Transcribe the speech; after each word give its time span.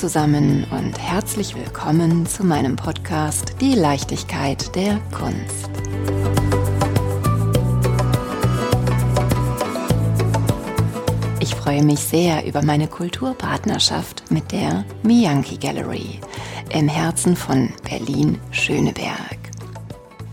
zusammen 0.00 0.64
und 0.70 0.98
herzlich 0.98 1.54
willkommen 1.54 2.24
zu 2.24 2.42
meinem 2.42 2.74
Podcast 2.74 3.56
Die 3.60 3.74
Leichtigkeit 3.74 4.74
der 4.74 4.98
Kunst. 5.12 5.68
Ich 11.40 11.54
freue 11.54 11.84
mich 11.84 11.98
sehr 11.98 12.46
über 12.46 12.62
meine 12.62 12.88
Kulturpartnerschaft 12.88 14.30
mit 14.30 14.52
der 14.52 14.86
Miyanki 15.02 15.58
Gallery 15.58 16.18
im 16.70 16.88
Herzen 16.88 17.36
von 17.36 17.68
Berlin-Schöneberg. 17.84 19.39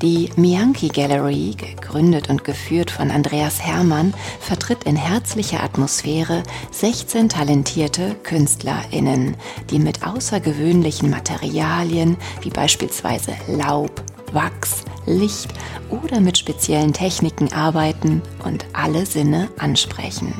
Die 0.04 0.30
Miyanki 0.36 0.90
Gallery, 0.90 1.56
gegründet 1.58 2.30
und 2.30 2.44
geführt 2.44 2.92
von 2.92 3.10
Andreas 3.10 3.60
Hermann, 3.60 4.14
vertritt 4.40 4.84
in 4.84 4.96
herzlicher 4.96 5.64
Atmosphäre 5.64 6.44
16 6.70 7.30
talentierte 7.30 8.14
KünstlerInnen, 8.22 9.36
die 9.72 9.80
mit 9.80 10.06
außergewöhnlichen 10.06 11.10
Materialien 11.10 12.16
wie 12.42 12.52
beispielsweise 12.52 13.34
Laub, 13.48 14.04
Wachs, 14.34 14.84
Licht 15.08 15.52
oder 15.90 16.20
mit 16.20 16.38
speziellen 16.38 16.94
Techniken 16.94 17.52
arbeiten 17.52 18.22
und 18.46 18.68
alle 18.74 19.04
Sinne 19.08 19.50
ansprechen. 19.58 20.32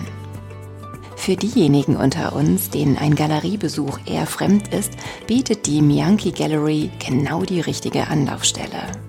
Für 1.16 1.36
diejenigen 1.36 1.96
unter 1.96 2.36
uns, 2.36 2.70
denen 2.70 2.96
ein 2.96 3.16
Galeriebesuch 3.16 3.98
eher 4.06 4.28
fremd 4.28 4.72
ist, 4.72 4.94
bietet 5.26 5.66
die 5.66 5.82
Miyanki 5.82 6.32
Gallery 6.32 6.92
genau 7.00 7.42
die 7.42 7.60
richtige 7.60 8.08
Anlaufstelle. 8.08 9.07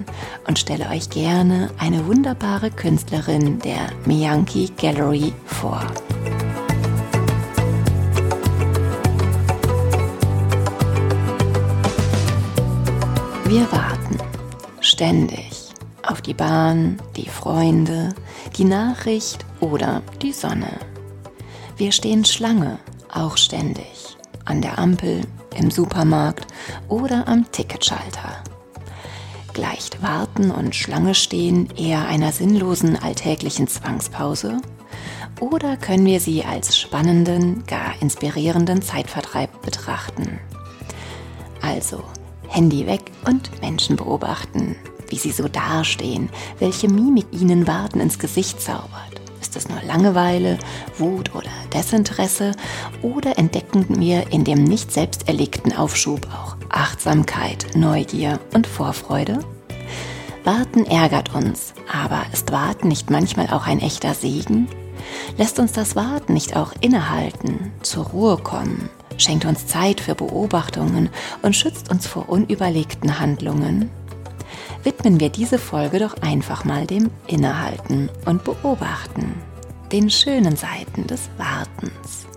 und 0.47 0.57
stelle 0.57 0.89
euch 0.89 1.09
gerne 1.09 1.69
eine 1.77 2.07
wunderbare 2.07 2.71
Künstlerin 2.71 3.59
der 3.59 3.89
Miyanki 4.05 4.71
Gallery 4.77 5.33
vor. 5.45 5.85
Wir 13.45 13.69
warten 13.69 14.17
ständig 14.79 15.51
auf 16.03 16.21
die 16.21 16.33
Bahn, 16.33 16.97
die 17.17 17.27
Freunde, 17.27 18.15
die 18.55 18.63
Nachricht 18.63 19.45
oder 19.59 20.01
die 20.21 20.31
Sonne. 20.31 20.90
Wir 21.81 21.91
stehen 21.91 22.23
Schlange, 22.25 22.77
auch 23.11 23.37
ständig, 23.37 24.15
an 24.45 24.61
der 24.61 24.77
Ampel, 24.77 25.21
im 25.57 25.71
Supermarkt 25.71 26.45
oder 26.89 27.27
am 27.27 27.51
Ticketschalter. 27.51 28.43
Gleicht 29.53 30.03
Warten 30.03 30.51
und 30.51 30.75
Schlange 30.75 31.15
stehen 31.15 31.71
eher 31.75 32.05
einer 32.07 32.31
sinnlosen 32.33 33.01
alltäglichen 33.01 33.67
Zwangspause? 33.67 34.61
Oder 35.39 35.75
können 35.75 36.05
wir 36.05 36.19
sie 36.19 36.45
als 36.45 36.77
spannenden, 36.77 37.63
gar 37.65 37.99
inspirierenden 37.99 38.83
Zeitvertreib 38.83 39.63
betrachten? 39.63 40.39
Also, 41.63 42.03
Handy 42.47 42.85
weg 42.85 43.11
und 43.25 43.59
Menschen 43.59 43.95
beobachten, 43.95 44.75
wie 45.09 45.17
sie 45.17 45.31
so 45.31 45.47
dastehen, 45.47 46.29
welche 46.59 46.87
Mimik 46.87 47.25
ihnen 47.31 47.65
Warten 47.65 48.01
ins 48.01 48.19
Gesicht 48.19 48.61
zaubert. 48.61 49.10
Ist 49.51 49.65
es 49.65 49.69
nur 49.69 49.81
Langeweile, 49.81 50.57
Wut 50.97 51.35
oder 51.35 51.49
Desinteresse? 51.73 52.53
Oder 53.01 53.37
entdecken 53.37 53.99
wir 53.99 54.31
in 54.31 54.45
dem 54.45 54.63
nicht 54.63 54.93
selbst 54.93 55.27
erlegten 55.27 55.75
Aufschub 55.75 56.25
auch 56.27 56.55
Achtsamkeit, 56.69 57.65
Neugier 57.75 58.39
und 58.53 58.65
Vorfreude? 58.65 59.39
Warten 60.45 60.85
ärgert 60.85 61.35
uns, 61.35 61.73
aber 61.91 62.21
ist 62.31 62.53
Warten 62.53 62.87
nicht 62.87 63.09
manchmal 63.09 63.47
auch 63.47 63.67
ein 63.67 63.81
echter 63.81 64.13
Segen? 64.13 64.69
Lässt 65.37 65.59
uns 65.59 65.73
das 65.73 65.97
Warten 65.97 66.31
nicht 66.31 66.55
auch 66.55 66.71
innehalten, 66.79 67.73
zur 67.81 68.05
Ruhe 68.05 68.37
kommen, 68.37 68.89
schenkt 69.17 69.43
uns 69.43 69.67
Zeit 69.67 69.99
für 69.99 70.15
Beobachtungen 70.15 71.09
und 71.41 71.57
schützt 71.57 71.91
uns 71.91 72.07
vor 72.07 72.29
unüberlegten 72.29 73.19
Handlungen? 73.19 73.89
Widmen 74.83 75.19
wir 75.19 75.29
diese 75.29 75.57
Folge 75.57 75.99
doch 75.99 76.15
einfach 76.21 76.65
mal 76.65 76.85
dem 76.85 77.09
Innehalten 77.27 78.09
und 78.25 78.43
Beobachten, 78.43 79.35
den 79.91 80.09
schönen 80.09 80.55
Seiten 80.55 81.07
des 81.07 81.29
Wartens. 81.37 82.27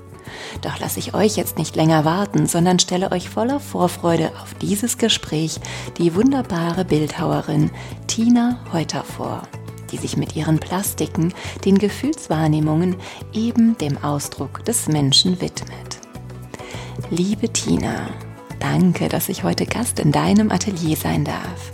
Doch 0.63 0.79
lasse 0.79 0.99
ich 0.99 1.15
euch 1.15 1.37
jetzt 1.37 1.59
nicht 1.59 1.77
länger 1.77 2.05
warten, 2.05 2.47
sondern 2.47 2.79
stelle 2.79 3.13
euch 3.13 3.29
voller 3.29 3.61
Vorfreude 3.61 4.31
auf 4.43 4.55
dieses 4.55 4.99
Gespräch 4.99 5.59
die 5.99 6.15
wunderbare 6.15 6.85
Bildhauerin 6.85 7.71
Tina 8.07 8.59
Heuter 8.73 9.05
vor, 9.05 9.43
die 9.91 9.97
sich 9.97 10.17
mit 10.17 10.37
ihren 10.37 10.59
Plastiken 10.59 11.33
den 11.65 11.79
Gefühlswahrnehmungen 11.79 12.97
eben 13.33 13.77
dem 13.79 14.03
Ausdruck 14.03 14.65
des 14.65 14.89
Menschen 14.89 15.41
widmet. 15.41 15.99
Liebe 17.11 17.53
Tina, 17.53 18.09
danke, 18.61 19.09
dass 19.09 19.29
ich 19.29 19.45
heute 19.45 19.67
Gast 19.67 19.99
in 19.99 20.13
deinem 20.13 20.51
Atelier 20.51 20.97
sein 20.97 21.25
darf. 21.25 21.73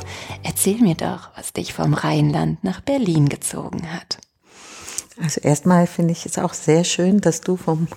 Erzähl 0.62 0.82
mir 0.82 0.94
doch, 0.94 1.30
was 1.36 1.54
dich 1.54 1.72
vom 1.72 1.94
Rheinland 1.94 2.62
nach 2.62 2.82
Berlin 2.82 3.30
gezogen 3.30 3.90
hat. 3.94 4.18
Also 5.18 5.40
erstmal 5.40 5.86
finde 5.86 6.12
ich 6.12 6.26
es 6.26 6.36
auch 6.36 6.52
sehr 6.52 6.84
schön, 6.84 7.22
dass 7.22 7.40
du 7.40 7.56
vom 7.56 7.88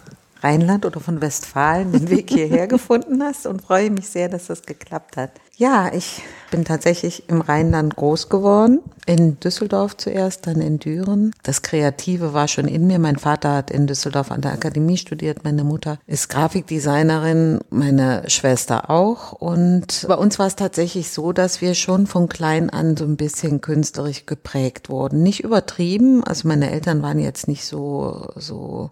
Rheinland 0.41 0.85
oder 0.85 1.01
von 1.01 1.19
Westfalen 1.19 1.91
den 1.91 2.09
Weg 2.09 2.29
hierher 2.29 2.67
gefunden 2.69 3.21
hast 3.21 3.47
und 3.47 3.63
freue 3.63 3.89
mich 3.89 4.07
sehr, 4.07 4.29
dass 4.29 4.45
das 4.45 4.61
geklappt 4.61 5.17
hat. 5.17 5.31
Ja, 5.55 5.93
ich 5.93 6.23
bin 6.49 6.65
tatsächlich 6.65 7.29
im 7.29 7.41
Rheinland 7.41 7.95
groß 7.95 8.29
geworden. 8.29 8.79
In 9.05 9.39
Düsseldorf 9.39 9.95
zuerst, 9.97 10.47
dann 10.47 10.61
in 10.61 10.79
Düren. 10.79 11.31
Das 11.43 11.61
Kreative 11.61 12.33
war 12.33 12.47
schon 12.47 12.67
in 12.67 12.87
mir. 12.87 12.97
Mein 12.97 13.17
Vater 13.17 13.53
hat 13.53 13.69
in 13.69 13.85
Düsseldorf 13.85 14.31
an 14.31 14.41
der 14.41 14.53
Akademie 14.53 14.97
studiert. 14.97 15.43
Meine 15.43 15.63
Mutter 15.63 15.99
ist 16.07 16.29
Grafikdesignerin, 16.29 17.59
meine 17.69 18.23
Schwester 18.29 18.89
auch. 18.89 19.33
Und 19.33 20.05
bei 20.07 20.15
uns 20.15 20.39
war 20.39 20.47
es 20.47 20.55
tatsächlich 20.55 21.11
so, 21.11 21.33
dass 21.33 21.61
wir 21.61 21.75
schon 21.75 22.07
von 22.07 22.29
klein 22.29 22.71
an 22.71 22.97
so 22.97 23.05
ein 23.05 23.17
bisschen 23.17 23.61
künstlerisch 23.61 24.25
geprägt 24.25 24.89
wurden. 24.89 25.21
Nicht 25.21 25.43
übertrieben. 25.43 26.23
Also 26.23 26.47
meine 26.47 26.71
Eltern 26.71 27.03
waren 27.03 27.19
jetzt 27.19 27.47
nicht 27.47 27.65
so, 27.65 28.27
so 28.37 28.89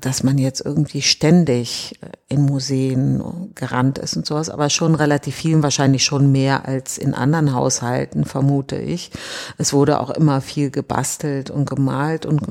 dass 0.00 0.22
man 0.22 0.38
jetzt 0.38 0.64
irgendwie 0.64 1.02
ständig 1.02 1.98
äh, 2.02 2.06
in 2.28 2.42
Museen 2.42 3.50
gerannt 3.54 3.98
ist 3.98 4.16
und 4.16 4.26
sowas, 4.26 4.48
aber 4.48 4.70
schon 4.70 4.94
relativ 4.94 5.34
vielen, 5.34 5.62
wahrscheinlich 5.62 6.04
schon 6.04 6.30
mehr 6.30 6.66
als 6.66 6.98
in 6.98 7.14
anderen 7.14 7.52
Haushalten, 7.52 8.24
vermute 8.24 8.76
ich. 8.76 9.10
Es 9.58 9.72
wurde 9.72 10.00
auch 10.00 10.10
immer 10.10 10.40
viel 10.40 10.70
gebastelt 10.70 11.50
und 11.50 11.68
gemalt 11.68 12.26
und 12.26 12.42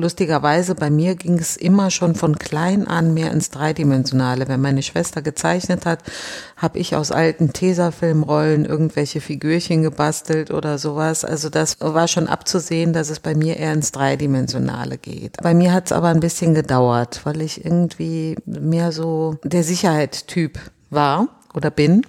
lustigerweise, 0.00 0.74
bei 0.74 0.90
mir 0.90 1.14
ging 1.14 1.38
es 1.38 1.56
immer 1.56 1.90
schon 1.90 2.14
von 2.14 2.38
klein 2.38 2.86
an 2.86 3.14
mehr 3.14 3.32
ins 3.32 3.50
Dreidimensionale. 3.50 4.48
Wenn 4.48 4.60
meine 4.60 4.82
Schwester 4.82 5.22
gezeichnet 5.22 5.86
hat, 5.86 6.00
habe 6.56 6.78
ich 6.78 6.96
aus 6.96 7.12
alten 7.12 7.52
Tesafilmrollen 7.52 8.64
irgendwelche 8.64 9.20
Figürchen 9.20 9.82
gebastelt 9.82 10.50
oder 10.50 10.78
sowas. 10.78 11.24
Also 11.24 11.48
das 11.50 11.76
war 11.80 12.08
schon 12.08 12.28
abzusehen, 12.28 12.92
dass 12.92 13.10
es 13.10 13.20
bei 13.20 13.34
mir 13.34 13.56
eher 13.56 13.72
ins 13.72 13.92
Dreidimensionale 13.92 14.98
geht. 14.98 15.36
Bei 15.42 15.54
mir 15.54 15.72
hat 15.72 15.86
es 15.86 15.92
aber 15.92 16.08
ein 16.08 16.20
bisschen 16.20 16.54
gedauert, 16.54 17.20
weil 17.24 17.42
ich 17.42 17.64
irgendwie 17.64 18.36
mehr 18.46 18.92
so 18.92 19.36
der 19.42 19.64
Sicherheitstyp 19.64 20.58
war 20.90 21.28
oder 21.54 21.70
bin 21.70 22.02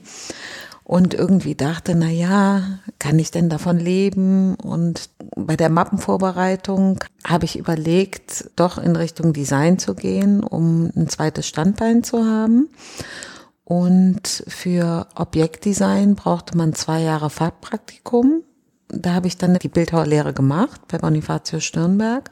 und 0.90 1.14
irgendwie 1.14 1.54
dachte, 1.54 1.94
na 1.94 2.10
ja, 2.10 2.64
kann 2.98 3.20
ich 3.20 3.30
denn 3.30 3.48
davon 3.48 3.78
leben? 3.78 4.56
Und 4.56 5.12
bei 5.36 5.56
der 5.56 5.70
Mappenvorbereitung 5.70 7.04
habe 7.24 7.46
ich 7.46 7.60
überlegt, 7.60 8.50
doch 8.56 8.80
in 8.80 8.96
Richtung 8.96 9.32
Design 9.32 9.78
zu 9.78 9.94
gehen, 9.94 10.44
um 10.44 10.90
ein 10.96 11.08
zweites 11.08 11.46
Standbein 11.46 12.04
zu 12.04 12.26
haben. 12.26 12.70
Und 13.64 14.44
für 14.48 15.06
Objektdesign 15.14 16.16
brauchte 16.16 16.58
man 16.58 16.74
zwei 16.74 17.02
Jahre 17.02 17.30
Farbpraktikum. 17.30 18.42
Da 18.88 19.14
habe 19.14 19.28
ich 19.28 19.38
dann 19.38 19.60
die 19.60 19.70
Bildhauerlehre 19.70 20.34
gemacht 20.34 20.82
bei 20.88 20.98
Bonifacio 20.98 21.60
Stirnberg 21.60 22.32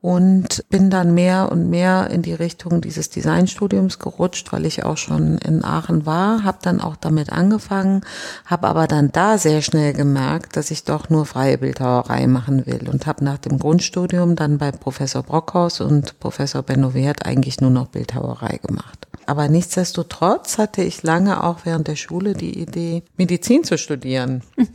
und 0.00 0.64
bin 0.70 0.90
dann 0.90 1.14
mehr 1.14 1.50
und 1.50 1.68
mehr 1.68 2.10
in 2.10 2.22
die 2.22 2.34
Richtung 2.34 2.80
dieses 2.80 3.10
Designstudiums 3.10 3.98
gerutscht, 3.98 4.52
weil 4.52 4.64
ich 4.66 4.84
auch 4.84 4.96
schon 4.96 5.38
in 5.38 5.64
Aachen 5.64 6.06
war, 6.06 6.44
habe 6.44 6.58
dann 6.62 6.80
auch 6.80 6.96
damit 6.96 7.32
angefangen, 7.32 8.02
habe 8.46 8.68
aber 8.68 8.86
dann 8.86 9.10
da 9.10 9.38
sehr 9.38 9.60
schnell 9.62 9.92
gemerkt, 9.92 10.56
dass 10.56 10.70
ich 10.70 10.84
doch 10.84 11.10
nur 11.10 11.26
freie 11.26 11.58
Bildhauerei 11.58 12.26
machen 12.26 12.66
will 12.66 12.88
und 12.88 13.06
habe 13.06 13.24
nach 13.24 13.38
dem 13.38 13.58
Grundstudium 13.58 14.36
dann 14.36 14.58
bei 14.58 14.70
Professor 14.70 15.22
Brockhaus 15.22 15.80
und 15.80 16.20
Professor 16.20 16.62
Benno 16.62 16.94
Wert 16.94 17.26
eigentlich 17.26 17.60
nur 17.60 17.70
noch 17.70 17.88
Bildhauerei 17.88 18.60
gemacht. 18.64 19.07
Aber 19.28 19.46
nichtsdestotrotz 19.48 20.56
hatte 20.56 20.80
ich 20.82 21.02
lange 21.02 21.44
auch 21.44 21.66
während 21.66 21.86
der 21.86 21.96
Schule 21.96 22.32
die 22.32 22.58
Idee, 22.58 23.02
Medizin 23.18 23.62
zu 23.62 23.76
studieren. 23.76 24.42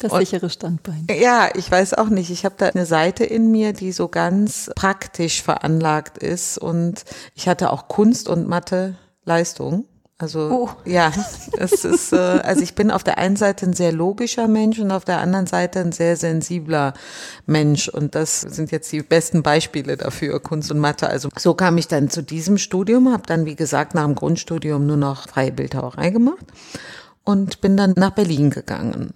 Das 0.00 0.12
und, 0.12 0.20
sichere 0.20 0.48
Standbein. 0.48 1.08
Ja, 1.10 1.48
ich 1.56 1.68
weiß 1.68 1.94
auch 1.94 2.08
nicht. 2.08 2.30
Ich 2.30 2.44
habe 2.44 2.54
da 2.56 2.66
eine 2.68 2.86
Seite 2.86 3.24
in 3.24 3.50
mir, 3.50 3.72
die 3.72 3.90
so 3.90 4.06
ganz 4.06 4.70
praktisch 4.76 5.42
veranlagt 5.42 6.18
ist. 6.18 6.56
Und 6.56 7.04
ich 7.34 7.48
hatte 7.48 7.72
auch 7.72 7.88
Kunst 7.88 8.28
und 8.28 8.46
Mathe 8.46 8.94
Leistung. 9.24 9.86
Also 10.20 10.50
oh. 10.50 10.70
ja, 10.84 11.12
es 11.58 11.84
ist, 11.84 12.12
äh, 12.12 12.16
also 12.16 12.60
ich 12.60 12.74
bin 12.74 12.90
auf 12.90 13.04
der 13.04 13.18
einen 13.18 13.36
Seite 13.36 13.66
ein 13.66 13.72
sehr 13.72 13.92
logischer 13.92 14.48
Mensch 14.48 14.80
und 14.80 14.90
auf 14.90 15.04
der 15.04 15.20
anderen 15.20 15.46
Seite 15.46 15.78
ein 15.78 15.92
sehr 15.92 16.16
sensibler 16.16 16.94
Mensch. 17.46 17.88
Und 17.88 18.16
das 18.16 18.40
sind 18.40 18.72
jetzt 18.72 18.90
die 18.90 19.02
besten 19.02 19.44
Beispiele 19.44 19.96
dafür, 19.96 20.40
Kunst 20.40 20.72
und 20.72 20.80
Mathe. 20.80 21.08
Also 21.08 21.28
so 21.38 21.54
kam 21.54 21.78
ich 21.78 21.86
dann 21.86 22.10
zu 22.10 22.22
diesem 22.24 22.58
Studium, 22.58 23.12
habe 23.12 23.22
dann, 23.26 23.46
wie 23.46 23.54
gesagt, 23.54 23.94
nach 23.94 24.04
dem 24.04 24.16
Grundstudium 24.16 24.84
nur 24.88 24.96
noch 24.96 25.28
freie 25.28 25.52
Bildhauerei 25.52 26.10
gemacht 26.10 26.44
und 27.22 27.60
bin 27.60 27.76
dann 27.76 27.92
nach 27.96 28.10
Berlin 28.10 28.50
gegangen. 28.50 29.12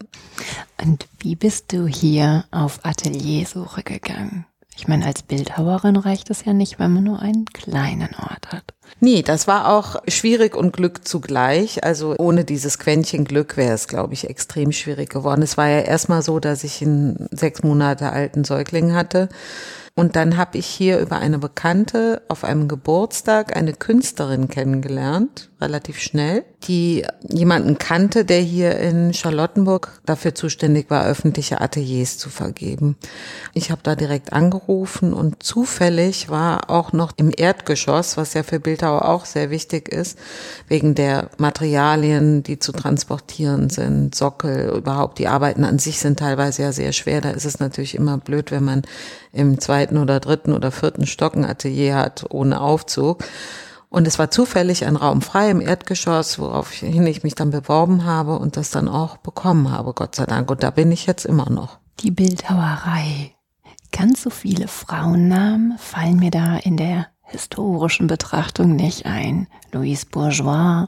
Und 0.81 1.08
wie 1.19 1.34
bist 1.34 1.72
du 1.72 1.88
hier 1.88 2.44
auf 2.52 2.78
Ateliersuche 2.84 3.82
gegangen? 3.82 4.46
Ich 4.77 4.89
meine, 4.89 5.07
als 5.07 5.23
Bildhauerin 5.23 5.97
reicht 5.97 6.31
es 6.31 6.45
ja 6.45 6.53
nicht, 6.53 6.79
wenn 6.79 6.93
man 6.93 7.05
nur 7.05 7.21
einen 7.21 7.45
kleinen 7.45 8.15
Ort 8.17 8.53
hat. 8.53 8.75
Nee, 9.01 9.23
das 9.23 9.47
war 9.47 9.69
auch 9.69 9.97
schwierig 10.09 10.57
und 10.57 10.73
Glück 10.73 11.07
zugleich. 11.07 11.85
Also 11.85 12.15
ohne 12.19 12.45
dieses 12.45 12.79
Quäntchen 12.79 13.25
Glück 13.25 13.57
wäre 13.57 13.75
es, 13.75 13.87
glaube 13.87 14.15
ich, 14.15 14.29
extrem 14.29 14.73
schwierig 14.73 15.11
geworden. 15.11 15.43
Es 15.43 15.57
war 15.57 15.69
ja 15.69 15.81
erstmal 15.81 16.23
so, 16.23 16.41
dass 16.41 16.65
ich 16.65 16.83
einen 16.83 17.29
sechs 17.31 17.63
Monate 17.63 18.11
alten 18.11 18.45
Säugling 18.45 18.95
hatte 18.95 19.29
und 19.95 20.17
dann 20.17 20.37
habe 20.39 20.57
ich 20.57 20.67
hier 20.67 20.99
über 21.01 21.19
eine 21.19 21.39
Bekannte 21.39 22.23
auf 22.29 22.45
einem 22.45 22.67
Geburtstag 22.67 23.55
eine 23.57 23.75
Künstlerin 23.75 24.49
kennengelernt, 24.49 25.51
relativ 25.62 25.99
schnell, 25.99 26.44
die 26.64 27.05
jemanden 27.29 27.79
kannte, 27.79 28.25
der 28.25 28.41
hier 28.41 28.79
in 28.79 29.14
Charlottenburg 29.14 30.00
dafür 30.05 30.35
zuständig 30.35 30.91
war, 30.91 31.06
öffentliche 31.06 31.61
Ateliers 31.61 32.19
zu 32.19 32.29
vergeben. 32.29 32.97
Ich 33.55 33.70
habe 33.70 33.81
da 33.82 33.94
direkt 33.94 34.32
angerufen 34.32 35.14
und 35.14 35.43
zufällig 35.43 36.29
war 36.29 36.69
auch 36.69 36.93
noch 36.93 37.12
im 37.17 37.32
Erdgeschoss, 37.35 38.17
was 38.17 38.35
ja 38.35 38.43
für 38.43 38.61
Bildhauer 38.61 39.09
auch 39.09 39.25
sehr 39.25 39.50
wichtig 39.50 39.88
ist, 39.88 40.19
wegen 40.69 40.94
der 40.94 41.31
Materialien, 41.38 42.43
die 42.43 42.59
zu 42.59 42.73
transportieren 42.73 43.70
sind, 43.70 44.14
Sockel, 44.14 44.76
überhaupt 44.76 45.19
die 45.19 45.29
Arbeiten 45.29 45.64
an 45.64 45.79
sich 45.79 45.99
sind 45.99 46.19
teilweise 46.19 46.62
ja 46.62 46.73
sehr 46.73 46.93
schwer. 46.93 47.20
Da 47.20 47.31
ist 47.31 47.47
es 47.47 47.61
natürlich 47.61 47.94
immer 47.94 48.19
blöd, 48.19 48.50
wenn 48.50 48.64
man 48.64 48.82
im 49.32 49.59
zweiten 49.61 49.97
oder 49.97 50.20
dritten 50.20 50.53
oder 50.53 50.70
vierten 50.70 51.06
Stock 51.06 51.35
ein 51.35 51.44
Atelier 51.44 51.97
hat 51.97 52.26
ohne 52.31 52.61
Aufzug. 52.61 53.25
Und 53.93 54.06
es 54.06 54.19
war 54.19 54.31
zufällig 54.31 54.87
ein 54.87 54.97
Raum 54.97 55.21
frei 55.21 55.50
im 55.50 55.61
Erdgeschoss, 55.61 56.39
woraufhin 56.39 57.06
ich 57.06 57.23
mich 57.25 57.35
dann 57.35 57.50
beworben 57.50 58.06
habe 58.06 58.39
und 58.39 58.56
das 58.56 58.71
dann 58.71 58.89
auch 58.89 59.19
bekommen 59.19 59.71
habe, 59.71 59.93
Gott 59.93 60.15
sei 60.15 60.25
Dank. 60.25 60.50
Und 60.50 60.62
da 60.62 60.71
bin 60.71 60.91
ich 60.91 61.05
jetzt 61.05 61.27
immer 61.27 61.50
noch. 61.50 61.79
Die 62.00 62.11
Bildhauerei. 62.11 63.35
Ganz 63.93 64.23
so 64.23 64.31
viele 64.31 64.67
Frauennamen 64.67 65.77
fallen 65.77 66.17
mir 66.17 66.31
da 66.31 66.56
in 66.56 66.79
der 66.79 67.09
historischen 67.25 68.06
Betrachtung 68.06 68.77
nicht 68.77 69.05
ein. 69.05 69.47
Louise 69.73 70.06
Bourgeois, 70.11 70.87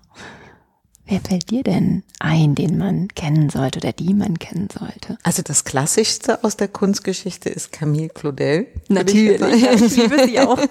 Wer 1.07 1.21
fällt 1.21 1.51
dir 1.51 1.63
denn 1.63 2.03
ein, 2.19 2.55
den 2.55 2.79
man 2.79 3.09
kennen 3.09 3.51
sollte 3.51 3.81
oder 3.81 3.93
die 3.93 4.15
man 4.15 4.39
kennen 4.39 4.69
sollte? 4.73 5.19
Also 5.23 5.43
das 5.43 5.65
Klassischste 5.65 6.43
aus 6.43 6.57
der 6.57 6.69
Kunstgeschichte 6.69 7.51
ist 7.51 7.73
Camille 7.73 8.09
Claudel. 8.09 8.69
Natürlich, 8.89 9.63
ich 9.83 9.97
liebe 9.97 10.25
sie 10.25 10.41
auch. 10.41 10.59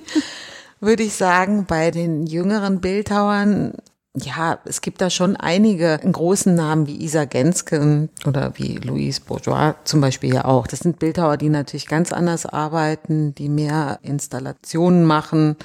würde 0.80 1.02
ich 1.02 1.14
sagen, 1.14 1.66
bei 1.66 1.90
den 1.90 2.26
jüngeren 2.26 2.80
Bildhauern 2.80 3.74
ja, 4.16 4.58
es 4.64 4.80
gibt 4.80 5.00
da 5.00 5.08
schon 5.08 5.36
einige 5.36 5.96
großen 5.98 6.52
Namen 6.52 6.88
wie 6.88 7.00
Isa 7.00 7.26
Gensken 7.26 8.10
oder 8.26 8.52
wie 8.56 8.76
Louise 8.78 9.20
Bourgeois 9.20 9.74
zum 9.84 10.00
Beispiel 10.00 10.34
ja 10.34 10.46
auch. 10.46 10.66
Das 10.66 10.80
sind 10.80 10.98
Bildhauer, 10.98 11.36
die 11.36 11.48
natürlich 11.48 11.86
ganz 11.86 12.12
anders 12.12 12.44
arbeiten, 12.44 13.36
die 13.36 13.48
mehr 13.48 14.00
Installationen 14.02 15.04
machen 15.04 15.56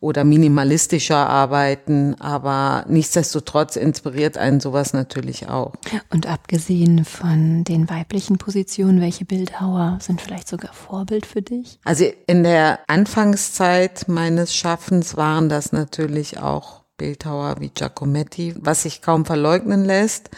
oder 0.00 0.24
minimalistischer 0.24 1.28
arbeiten, 1.28 2.14
aber 2.20 2.84
nichtsdestotrotz 2.88 3.76
inspiriert 3.76 4.38
einen 4.38 4.60
sowas 4.60 4.92
natürlich 4.92 5.48
auch. 5.48 5.72
Und 6.10 6.26
abgesehen 6.26 7.04
von 7.04 7.64
den 7.64 7.90
weiblichen 7.90 8.38
Positionen, 8.38 9.00
welche 9.00 9.24
Bildhauer 9.24 9.98
sind 10.00 10.20
vielleicht 10.20 10.48
sogar 10.48 10.72
Vorbild 10.72 11.26
für 11.26 11.42
dich? 11.42 11.78
Also 11.84 12.04
in 12.26 12.44
der 12.44 12.80
Anfangszeit 12.86 14.08
meines 14.08 14.54
Schaffens 14.54 15.16
waren 15.16 15.48
das 15.48 15.72
natürlich 15.72 16.38
auch 16.38 16.82
Bildhauer 16.96 17.56
wie 17.60 17.70
Giacometti, 17.70 18.54
was 18.58 18.82
sich 18.82 19.02
kaum 19.02 19.24
verleugnen 19.24 19.84
lässt 19.84 20.30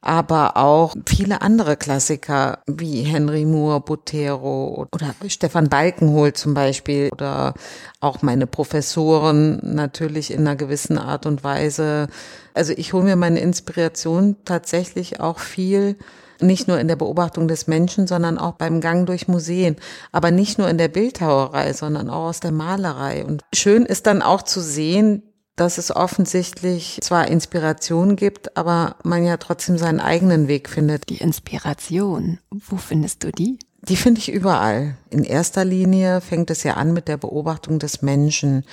aber 0.00 0.56
auch 0.56 0.94
viele 1.06 1.42
andere 1.42 1.76
Klassiker 1.76 2.60
wie 2.66 3.02
Henry 3.02 3.44
Moore, 3.44 3.80
Botero 3.80 4.86
oder 4.92 5.14
Stefan 5.26 5.68
Balkenhol 5.68 6.32
zum 6.34 6.54
Beispiel 6.54 7.10
oder 7.10 7.54
auch 8.00 8.22
meine 8.22 8.46
Professoren 8.46 9.60
natürlich 9.62 10.30
in 10.30 10.40
einer 10.40 10.56
gewissen 10.56 10.98
Art 10.98 11.26
und 11.26 11.42
Weise. 11.42 12.06
Also 12.54 12.72
ich 12.76 12.92
hole 12.92 13.04
mir 13.04 13.16
meine 13.16 13.40
Inspiration 13.40 14.36
tatsächlich 14.44 15.20
auch 15.20 15.40
viel 15.40 15.96
nicht 16.40 16.68
nur 16.68 16.78
in 16.78 16.88
der 16.88 16.96
Beobachtung 16.96 17.48
des 17.48 17.66
Menschen, 17.66 18.06
sondern 18.06 18.38
auch 18.38 18.52
beim 18.52 18.80
Gang 18.80 19.06
durch 19.06 19.28
Museen. 19.28 19.76
Aber 20.12 20.30
nicht 20.30 20.58
nur 20.58 20.68
in 20.68 20.78
der 20.78 20.88
Bildhauerei, 20.88 21.72
sondern 21.72 22.10
auch 22.10 22.28
aus 22.28 22.40
der 22.40 22.52
Malerei. 22.52 23.24
Und 23.24 23.42
schön 23.52 23.84
ist 23.84 24.06
dann 24.06 24.22
auch 24.22 24.42
zu 24.42 24.60
sehen, 24.60 25.22
dass 25.60 25.78
es 25.78 25.94
offensichtlich 25.94 26.98
zwar 27.02 27.28
Inspiration 27.28 28.16
gibt, 28.16 28.56
aber 28.56 28.96
man 29.02 29.24
ja 29.24 29.36
trotzdem 29.36 29.76
seinen 29.76 30.00
eigenen 30.00 30.48
Weg 30.48 30.68
findet. 30.68 31.08
Die 31.10 31.18
Inspiration, 31.18 32.38
wo 32.50 32.76
findest 32.76 33.24
du 33.24 33.32
die? 33.32 33.58
Die 33.82 33.96
finde 33.96 34.20
ich 34.20 34.30
überall. 34.30 34.96
In 35.10 35.24
erster 35.24 35.64
Linie 35.64 36.20
fängt 36.20 36.50
es 36.50 36.62
ja 36.62 36.74
an 36.74 36.92
mit 36.92 37.08
der 37.08 37.16
Beobachtung 37.16 37.78
des 37.78 38.02
Menschen. 38.02 38.64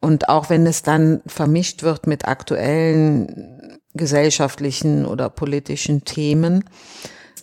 Und 0.00 0.28
auch 0.28 0.48
wenn 0.50 0.66
es 0.66 0.82
dann 0.82 1.20
vermischt 1.26 1.82
wird 1.82 2.06
mit 2.06 2.26
aktuellen 2.26 3.78
gesellschaftlichen 3.94 5.04
oder 5.04 5.28
politischen 5.28 6.04
Themen, 6.04 6.64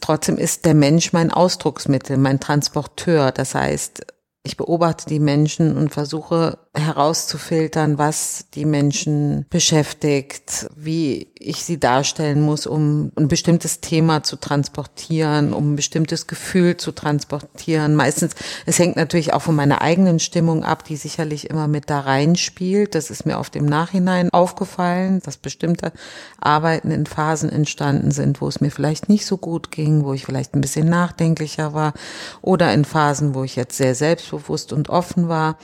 trotzdem 0.01 0.37
ist 0.37 0.65
der 0.65 0.73
Mensch 0.73 1.13
mein 1.13 1.31
Ausdrucksmittel, 1.31 2.17
mein 2.17 2.39
Transporteur. 2.39 3.31
Das 3.31 3.53
heißt, 3.53 4.05
ich 4.43 4.55
beobachte 4.55 5.07
die 5.07 5.19
Menschen 5.19 5.75
und 5.75 5.93
versuche 5.93 6.57
herauszufiltern, 6.79 7.97
was 7.97 8.45
die 8.53 8.65
Menschen 8.65 9.45
beschäftigt, 9.49 10.69
wie 10.75 11.27
ich 11.39 11.63
sie 11.63 11.79
darstellen 11.79 12.41
muss, 12.41 12.65
um 12.65 13.11
ein 13.15 13.27
bestimmtes 13.27 13.81
Thema 13.81 14.23
zu 14.23 14.35
transportieren, 14.35 15.53
um 15.53 15.73
ein 15.73 15.75
bestimmtes 15.75 16.27
Gefühl 16.27 16.77
zu 16.77 16.91
transportieren. 16.91 17.95
Meistens, 17.95 18.33
es 18.65 18.79
hängt 18.79 18.95
natürlich 18.95 19.33
auch 19.33 19.41
von 19.41 19.55
meiner 19.55 19.81
eigenen 19.81 20.19
Stimmung 20.19 20.63
ab, 20.63 20.83
die 20.83 20.95
sicherlich 20.95 21.49
immer 21.49 21.67
mit 21.67 21.89
da 21.89 22.01
reinspielt. 22.01 22.95
Das 22.95 23.09
ist 23.09 23.25
mir 23.25 23.37
auf 23.37 23.49
dem 23.49 23.65
Nachhinein 23.65 24.29
aufgefallen, 24.31 25.21
dass 25.23 25.37
bestimmte 25.37 25.91
Arbeiten 26.39 26.91
in 26.91 27.05
Phasen 27.05 27.49
entstanden 27.49 28.11
sind, 28.11 28.41
wo 28.41 28.47
es 28.47 28.61
mir 28.61 28.71
vielleicht 28.71 29.09
nicht 29.09 29.25
so 29.25 29.37
gut 29.37 29.71
ging, 29.71 30.03
wo 30.03 30.13
ich 30.13 30.25
vielleicht 30.25 30.55
ein 30.55 30.61
bisschen 30.61 30.89
nachdenklicher 30.89 31.73
war 31.73 31.93
oder 32.41 32.73
in 32.73 32.85
Phasen, 32.85 33.35
wo 33.35 33.43
ich 33.43 33.55
jetzt 33.55 33.77
sehr 33.77 33.95
selbstbewusst 33.95 34.73
und 34.73 34.89
offen 34.89 35.27
war. 35.27 35.57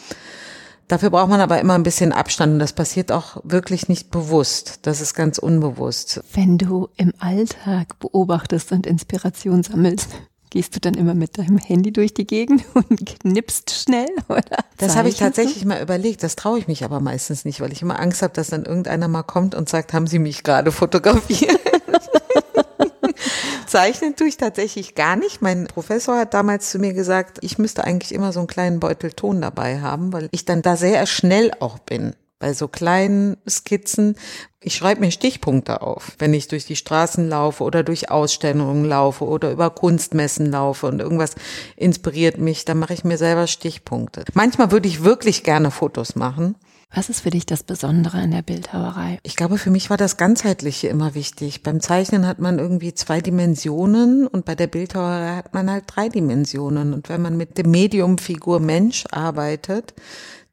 Dafür 0.87 1.09
braucht 1.09 1.29
man 1.29 1.41
aber 1.41 1.59
immer 1.59 1.75
ein 1.75 1.83
bisschen 1.83 2.11
Abstand 2.11 2.53
und 2.53 2.59
das 2.59 2.73
passiert 2.73 3.11
auch 3.11 3.37
wirklich 3.43 3.87
nicht 3.87 4.11
bewusst. 4.11 4.79
Das 4.83 5.01
ist 5.01 5.13
ganz 5.13 5.37
unbewusst. 5.37 6.21
Wenn 6.33 6.57
du 6.57 6.89
im 6.97 7.13
Alltag 7.19 7.99
beobachtest 7.99 8.71
und 8.71 8.85
Inspiration 8.85 9.63
sammelst, 9.63 10.09
gehst 10.49 10.75
du 10.75 10.79
dann 10.79 10.93
immer 10.93 11.15
mit 11.15 11.39
deinem 11.39 11.57
Handy 11.57 11.91
durch 11.91 12.13
die 12.13 12.27
Gegend 12.27 12.63
und 12.75 13.19
knippst 13.21 13.71
schnell 13.71 14.09
oder? 14.29 14.63
Das 14.77 14.95
habe 14.95 15.09
ich 15.09 15.17
tatsächlich 15.17 15.65
mal 15.65 15.81
überlegt. 15.81 16.21
Das 16.21 16.35
traue 16.35 16.59
ich 16.59 16.67
mich 16.67 16.83
aber 16.83 16.99
meistens 16.99 17.43
nicht, 17.43 17.59
weil 17.59 17.71
ich 17.71 17.81
immer 17.81 17.99
Angst 17.99 18.21
habe, 18.21 18.33
dass 18.33 18.49
dann 18.49 18.65
irgendeiner 18.65 19.07
mal 19.07 19.23
kommt 19.23 19.55
und 19.55 19.69
sagt, 19.69 19.93
haben 19.93 20.05
Sie 20.05 20.19
mich 20.19 20.43
gerade 20.43 20.71
fotografiert? 20.71 21.59
Zeichnen 23.73 24.15
tue 24.15 24.27
ich 24.27 24.37
tatsächlich 24.37 24.93
gar 24.93 25.15
nicht. 25.15 25.41
Mein 25.41 25.65
Professor 25.65 26.19
hat 26.19 26.35
damals 26.35 26.69
zu 26.69 26.77
mir 26.77 26.93
gesagt, 26.93 27.39
ich 27.41 27.57
müsste 27.57 27.83
eigentlich 27.83 28.13
immer 28.13 28.31
so 28.31 28.39
einen 28.39 28.45
kleinen 28.45 28.79
Beutel 28.79 29.11
Ton 29.13 29.41
dabei 29.41 29.81
haben, 29.81 30.13
weil 30.13 30.29
ich 30.29 30.45
dann 30.45 30.61
da 30.61 30.77
sehr 30.77 31.07
schnell 31.07 31.51
auch 31.59 31.79
bin 31.79 32.15
bei 32.37 32.53
so 32.53 32.67
kleinen 32.67 33.37
Skizzen. 33.49 34.15
Ich 34.61 34.75
schreibe 34.75 35.01
mir 35.01 35.09
Stichpunkte 35.09 35.81
auf, 35.81 36.11
wenn 36.19 36.35
ich 36.35 36.49
durch 36.49 36.67
die 36.67 36.75
Straßen 36.75 37.27
laufe 37.27 37.63
oder 37.63 37.81
durch 37.81 38.11
Ausstellungen 38.11 38.85
laufe 38.85 39.25
oder 39.25 39.49
über 39.49 39.71
Kunstmessen 39.71 40.51
laufe 40.51 40.85
und 40.85 40.99
irgendwas 40.99 41.33
inspiriert 41.75 42.37
mich, 42.37 42.65
dann 42.65 42.77
mache 42.77 42.93
ich 42.93 43.03
mir 43.03 43.17
selber 43.17 43.47
Stichpunkte. 43.47 44.23
Manchmal 44.35 44.71
würde 44.71 44.87
ich 44.87 45.03
wirklich 45.03 45.43
gerne 45.43 45.71
Fotos 45.71 46.15
machen. 46.15 46.57
Was 46.95 47.09
ist 47.09 47.21
für 47.21 47.31
dich 47.31 47.47
das 47.47 47.63
Besondere 47.63 48.19
an 48.19 48.29
der 48.29 48.43
Bildhauerei? 48.43 49.17
Ich 49.23 49.35
glaube, 49.35 49.57
für 49.57 49.71
mich 49.71 49.89
war 49.89 49.97
das 49.97 50.15
Ganzheitliche 50.15 50.89
immer 50.89 51.15
wichtig. 51.15 51.63
Beim 51.63 51.79
Zeichnen 51.79 52.27
hat 52.27 52.37
man 52.37 52.59
irgendwie 52.59 52.93
zwei 52.93 53.19
Dimensionen 53.19 54.27
und 54.27 54.45
bei 54.45 54.53
der 54.53 54.67
Bildhauerei 54.67 55.35
hat 55.35 55.55
man 55.55 55.71
halt 55.71 55.85
drei 55.87 56.09
Dimensionen. 56.09 56.93
Und 56.93 57.09
wenn 57.09 57.21
man 57.21 57.35
mit 57.35 57.57
dem 57.57 57.71
Medium 57.71 58.19
Figur 58.19 58.59
Mensch 58.59 59.05
arbeitet, 59.09 59.95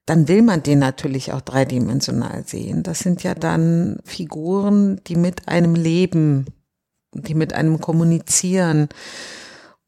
dann 0.06 0.28
will 0.28 0.40
man 0.40 0.62
den 0.62 0.78
natürlich 0.78 1.32
auch 1.32 1.42
dreidimensional 1.42 2.44
sehen. 2.46 2.82
Das 2.82 3.00
sind 3.00 3.22
ja 3.22 3.34
dann 3.34 3.98
Figuren, 4.04 4.98
die 5.06 5.16
mit 5.16 5.46
einem 5.46 5.74
leben, 5.74 6.46
die 7.12 7.34
mit 7.34 7.52
einem 7.52 7.82
kommunizieren. 7.82 8.88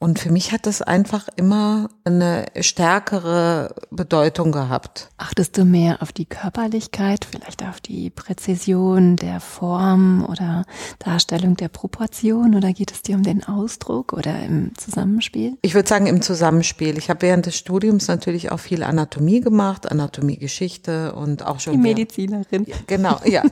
Und 0.03 0.19
für 0.19 0.33
mich 0.33 0.51
hat 0.51 0.67
das 0.67 0.83
einfach 0.83 1.29
immer 1.37 1.89
eine 2.03 2.47
stärkere 2.59 3.73
Bedeutung 3.93 4.51
gehabt. 4.51 5.11
Achtest 5.17 5.57
du 5.57 5.65
mehr 5.65 6.03
auf 6.03 6.11
die 6.11 6.25
Körperlichkeit, 6.25 7.25
vielleicht 7.25 7.63
auf 7.63 7.81
die 7.81 8.11
Präzision 8.11 9.15
der 9.15 9.39
Form 9.39 10.27
oder 10.29 10.65
Darstellung 10.99 11.55
der 11.55 11.69
Proportion 11.69 12.57
oder 12.57 12.73
geht 12.73 12.91
es 12.91 13.03
dir 13.03 13.15
um 13.15 13.23
den 13.23 13.45
Ausdruck 13.45 14.13
oder 14.13 14.43
im 14.43 14.77
Zusammenspiel? 14.77 15.57
Ich 15.63 15.75
würde 15.75 15.89
sagen 15.89 16.09
im 16.09 16.21
Zusammenspiel. 16.21 16.99
Ich 16.99 17.09
habe 17.09 17.23
während 17.23 17.47
des 17.47 17.57
Studiums 17.57 18.09
natürlich 18.09 18.51
auch 18.51 18.59
viel 18.59 18.83
Anatomie 18.83 19.41
gemacht, 19.41 19.89
Anatomiegeschichte 19.89 21.15
und 21.15 21.47
auch 21.47 21.61
schon. 21.61 21.75
Die 21.75 21.79
Medizinerin. 21.79 22.65
Ja, 22.67 22.75
genau, 22.89 23.21
ja. 23.25 23.45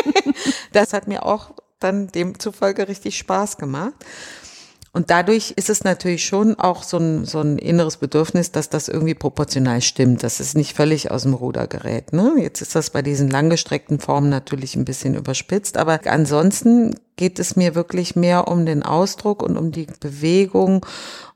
das 0.74 0.92
hat 0.92 1.08
mir 1.08 1.24
auch 1.24 1.52
dann 1.80 2.08
demzufolge 2.08 2.88
richtig 2.88 3.16
Spaß 3.16 3.56
gemacht. 3.56 3.94
Und 4.92 5.10
dadurch 5.10 5.52
ist 5.56 5.70
es 5.70 5.84
natürlich 5.84 6.24
schon 6.24 6.58
auch 6.58 6.82
so 6.82 6.96
ein, 6.96 7.24
so 7.24 7.40
ein 7.40 7.58
inneres 7.58 7.98
Bedürfnis, 7.98 8.52
dass 8.52 8.70
das 8.70 8.88
irgendwie 8.88 9.14
proportional 9.14 9.82
stimmt, 9.82 10.22
dass 10.22 10.40
es 10.40 10.54
nicht 10.54 10.74
völlig 10.74 11.10
aus 11.10 11.22
dem 11.22 11.34
Ruder 11.34 11.66
gerät. 11.66 12.12
Ne? 12.12 12.34
Jetzt 12.38 12.62
ist 12.62 12.74
das 12.74 12.90
bei 12.90 13.02
diesen 13.02 13.28
langgestreckten 13.28 14.00
Formen 14.00 14.30
natürlich 14.30 14.76
ein 14.76 14.84
bisschen 14.84 15.14
überspitzt, 15.14 15.76
aber 15.76 16.00
ansonsten 16.06 16.94
geht 17.16 17.38
es 17.38 17.56
mir 17.56 17.74
wirklich 17.74 18.16
mehr 18.16 18.48
um 18.48 18.64
den 18.64 18.82
Ausdruck 18.82 19.42
und 19.42 19.56
um 19.56 19.72
die 19.72 19.88
Bewegung 20.00 20.86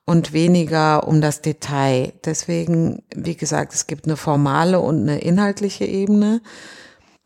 und 0.05 0.33
weniger 0.33 1.07
um 1.07 1.21
das 1.21 1.43
Detail. 1.43 2.13
Deswegen, 2.25 3.03
wie 3.15 3.37
gesagt, 3.37 3.75
es 3.75 3.87
gibt 3.87 4.07
eine 4.07 4.17
formale 4.17 4.81
und 4.81 5.03
eine 5.03 5.21
inhaltliche 5.21 5.85
Ebene. 5.85 6.41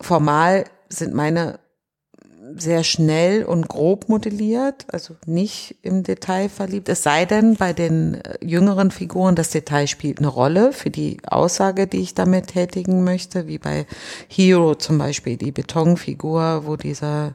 Formal 0.01 0.65
sind 0.89 1.13
meine 1.13 1.59
sehr 2.55 2.83
schnell 2.83 3.43
und 3.43 3.67
grob 3.67 4.09
modelliert, 4.09 4.85
also 4.91 5.15
nicht 5.25 5.75
im 5.81 6.03
Detail 6.03 6.49
verliebt. 6.49 6.89
Es 6.89 7.03
sei 7.03 7.25
denn, 7.25 7.55
bei 7.55 7.73
den 7.73 8.15
äh, 8.15 8.37
jüngeren 8.41 8.91
Figuren, 8.91 9.35
das 9.35 9.49
Detail 9.49 9.87
spielt 9.87 10.19
eine 10.19 10.27
Rolle 10.27 10.71
für 10.73 10.89
die 10.89 11.17
Aussage, 11.27 11.87
die 11.87 12.01
ich 12.01 12.13
damit 12.13 12.47
tätigen 12.47 13.03
möchte, 13.03 13.47
wie 13.47 13.57
bei 13.57 13.85
Hero 14.27 14.75
zum 14.75 14.97
Beispiel, 14.97 15.37
die 15.37 15.51
Betonfigur, 15.51 16.63
wo 16.65 16.75
dieser 16.75 17.33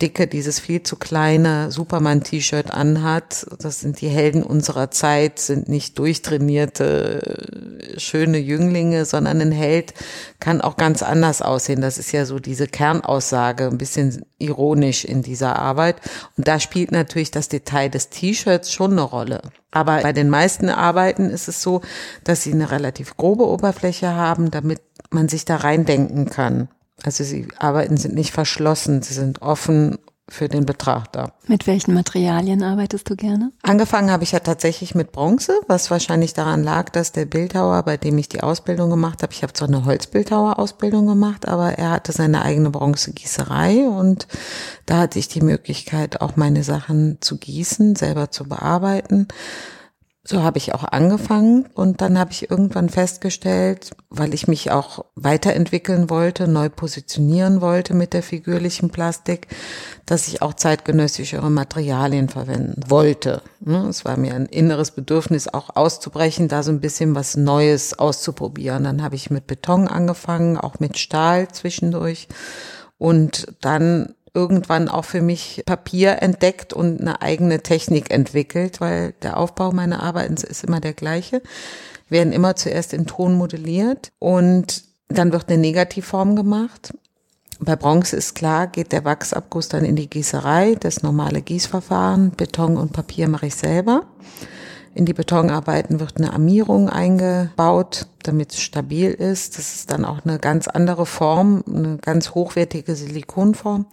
Dicke 0.00 0.26
dieses 0.26 0.60
viel 0.60 0.82
zu 0.82 0.96
kleine 0.96 1.70
Superman-T-Shirt 1.70 2.70
anhat. 2.70 3.46
Das 3.60 3.80
sind 3.80 4.00
die 4.00 4.08
Helden 4.08 4.42
unserer 4.42 4.90
Zeit, 4.90 5.38
sind 5.38 5.68
nicht 5.68 5.98
durchtrainierte, 5.98 7.94
schöne 7.96 8.38
Jünglinge, 8.38 9.04
sondern 9.04 9.40
ein 9.40 9.52
Held 9.52 9.94
kann 10.40 10.60
auch 10.60 10.76
ganz 10.76 11.02
anders 11.02 11.42
aussehen. 11.42 11.80
Das 11.80 11.98
ist 11.98 12.12
ja 12.12 12.24
so 12.24 12.38
diese 12.38 12.66
Kernaussage, 12.66 13.66
ein 13.66 13.78
bisschen 13.78 14.24
ironisch 14.38 15.04
in 15.04 15.22
dieser 15.22 15.58
Arbeit. 15.58 15.96
Und 16.36 16.48
da 16.48 16.60
spielt 16.60 16.92
natürlich 16.92 17.30
das 17.30 17.48
Detail 17.48 17.88
des 17.88 18.10
T-Shirts 18.10 18.72
schon 18.72 18.92
eine 18.92 19.02
Rolle. 19.02 19.42
Aber 19.70 20.00
bei 20.00 20.12
den 20.12 20.30
meisten 20.30 20.70
Arbeiten 20.70 21.30
ist 21.30 21.48
es 21.48 21.62
so, 21.62 21.82
dass 22.24 22.42
sie 22.42 22.52
eine 22.52 22.70
relativ 22.70 23.16
grobe 23.16 23.46
Oberfläche 23.46 24.14
haben, 24.14 24.50
damit 24.50 24.80
man 25.10 25.28
sich 25.28 25.44
da 25.44 25.56
reindenken 25.56 26.30
kann. 26.30 26.68
Also 27.02 27.24
sie 27.24 27.48
Arbeiten 27.58 27.96
sind 27.96 28.14
nicht 28.14 28.32
verschlossen, 28.32 29.02
sie 29.02 29.14
sind 29.14 29.42
offen 29.42 29.98
für 30.28 30.48
den 30.48 30.66
Betrachter. 30.66 31.32
Mit 31.46 31.66
welchen 31.66 31.94
Materialien 31.94 32.62
arbeitest 32.62 33.08
du 33.08 33.16
gerne? 33.16 33.50
Angefangen 33.62 34.10
habe 34.10 34.24
ich 34.24 34.32
ja 34.32 34.40
tatsächlich 34.40 34.94
mit 34.94 35.10
Bronze, 35.10 35.58
was 35.68 35.90
wahrscheinlich 35.90 36.34
daran 36.34 36.62
lag, 36.62 36.90
dass 36.90 37.12
der 37.12 37.24
Bildhauer, 37.24 37.82
bei 37.82 37.96
dem 37.96 38.18
ich 38.18 38.28
die 38.28 38.42
Ausbildung 38.42 38.90
gemacht 38.90 39.22
habe, 39.22 39.32
ich 39.32 39.42
habe 39.42 39.54
zwar 39.54 39.68
eine 39.68 39.86
Holzbildhauer-Ausbildung 39.86 41.06
gemacht, 41.06 41.48
aber 41.48 41.78
er 41.78 41.90
hatte 41.90 42.12
seine 42.12 42.42
eigene 42.42 42.70
Bronzegießerei 42.70 43.88
und 43.88 44.28
da 44.84 44.98
hatte 44.98 45.18
ich 45.18 45.28
die 45.28 45.40
Möglichkeit, 45.40 46.20
auch 46.20 46.36
meine 46.36 46.62
Sachen 46.62 47.18
zu 47.20 47.38
gießen, 47.38 47.96
selber 47.96 48.30
zu 48.30 48.44
bearbeiten. 48.44 49.28
So 50.30 50.42
habe 50.42 50.58
ich 50.58 50.74
auch 50.74 50.84
angefangen 50.84 51.64
und 51.72 52.02
dann 52.02 52.18
habe 52.18 52.32
ich 52.32 52.50
irgendwann 52.50 52.90
festgestellt, 52.90 53.92
weil 54.10 54.34
ich 54.34 54.46
mich 54.46 54.70
auch 54.70 55.06
weiterentwickeln 55.14 56.10
wollte, 56.10 56.46
neu 56.46 56.68
positionieren 56.68 57.62
wollte 57.62 57.94
mit 57.94 58.12
der 58.12 58.22
figürlichen 58.22 58.90
Plastik, 58.90 59.48
dass 60.04 60.28
ich 60.28 60.42
auch 60.42 60.52
zeitgenössischere 60.52 61.50
Materialien 61.50 62.28
verwenden 62.28 62.82
wollte. 62.88 63.40
Ne, 63.60 63.86
es 63.88 64.04
war 64.04 64.18
mir 64.18 64.34
ein 64.34 64.44
inneres 64.44 64.90
Bedürfnis, 64.90 65.48
auch 65.48 65.74
auszubrechen, 65.74 66.48
da 66.48 66.62
so 66.62 66.72
ein 66.72 66.82
bisschen 66.82 67.14
was 67.14 67.38
Neues 67.38 67.98
auszuprobieren. 67.98 68.84
Dann 68.84 69.02
habe 69.02 69.14
ich 69.14 69.30
mit 69.30 69.46
Beton 69.46 69.88
angefangen, 69.88 70.58
auch 70.58 70.78
mit 70.78 70.98
Stahl 70.98 71.48
zwischendurch 71.48 72.28
und 72.98 73.46
dann 73.62 74.14
irgendwann 74.38 74.88
auch 74.88 75.04
für 75.04 75.20
mich 75.20 75.64
Papier 75.66 76.22
entdeckt 76.22 76.72
und 76.72 77.00
eine 77.00 77.20
eigene 77.22 77.60
Technik 77.60 78.12
entwickelt, 78.12 78.80
weil 78.80 79.14
der 79.22 79.36
Aufbau 79.36 79.72
meiner 79.72 80.00
Arbeiten 80.00 80.34
ist 80.34 80.62
immer 80.62 80.80
der 80.80 80.92
gleiche. 80.92 81.42
Werden 82.08 82.32
immer 82.32 82.54
zuerst 82.54 82.92
in 82.92 83.06
Ton 83.06 83.34
modelliert 83.34 84.12
und 84.20 84.84
dann 85.08 85.32
wird 85.32 85.48
eine 85.48 85.58
Negativform 85.58 86.36
gemacht. 86.36 86.94
Bei 87.58 87.74
Bronze 87.74 88.14
ist 88.16 88.36
klar, 88.36 88.68
geht 88.68 88.92
der 88.92 89.04
Wachsabguss 89.04 89.68
dann 89.68 89.84
in 89.84 89.96
die 89.96 90.08
Gießerei, 90.08 90.76
das 90.78 91.02
normale 91.02 91.42
Gießverfahren, 91.42 92.30
Beton 92.30 92.76
und 92.76 92.92
Papier 92.92 93.26
mache 93.28 93.46
ich 93.46 93.56
selber. 93.56 94.06
In 94.94 95.04
die 95.04 95.12
Betonarbeiten 95.12 96.00
wird 96.00 96.16
eine 96.16 96.32
Armierung 96.32 96.88
eingebaut, 96.88 98.06
damit 98.22 98.52
es 98.52 98.60
stabil 98.60 99.10
ist. 99.10 99.58
Das 99.58 99.74
ist 99.74 99.90
dann 99.90 100.04
auch 100.04 100.24
eine 100.24 100.38
ganz 100.38 100.66
andere 100.66 101.06
Form, 101.06 101.62
eine 101.66 101.98
ganz 101.98 102.30
hochwertige 102.34 102.94
Silikonform. 102.96 103.86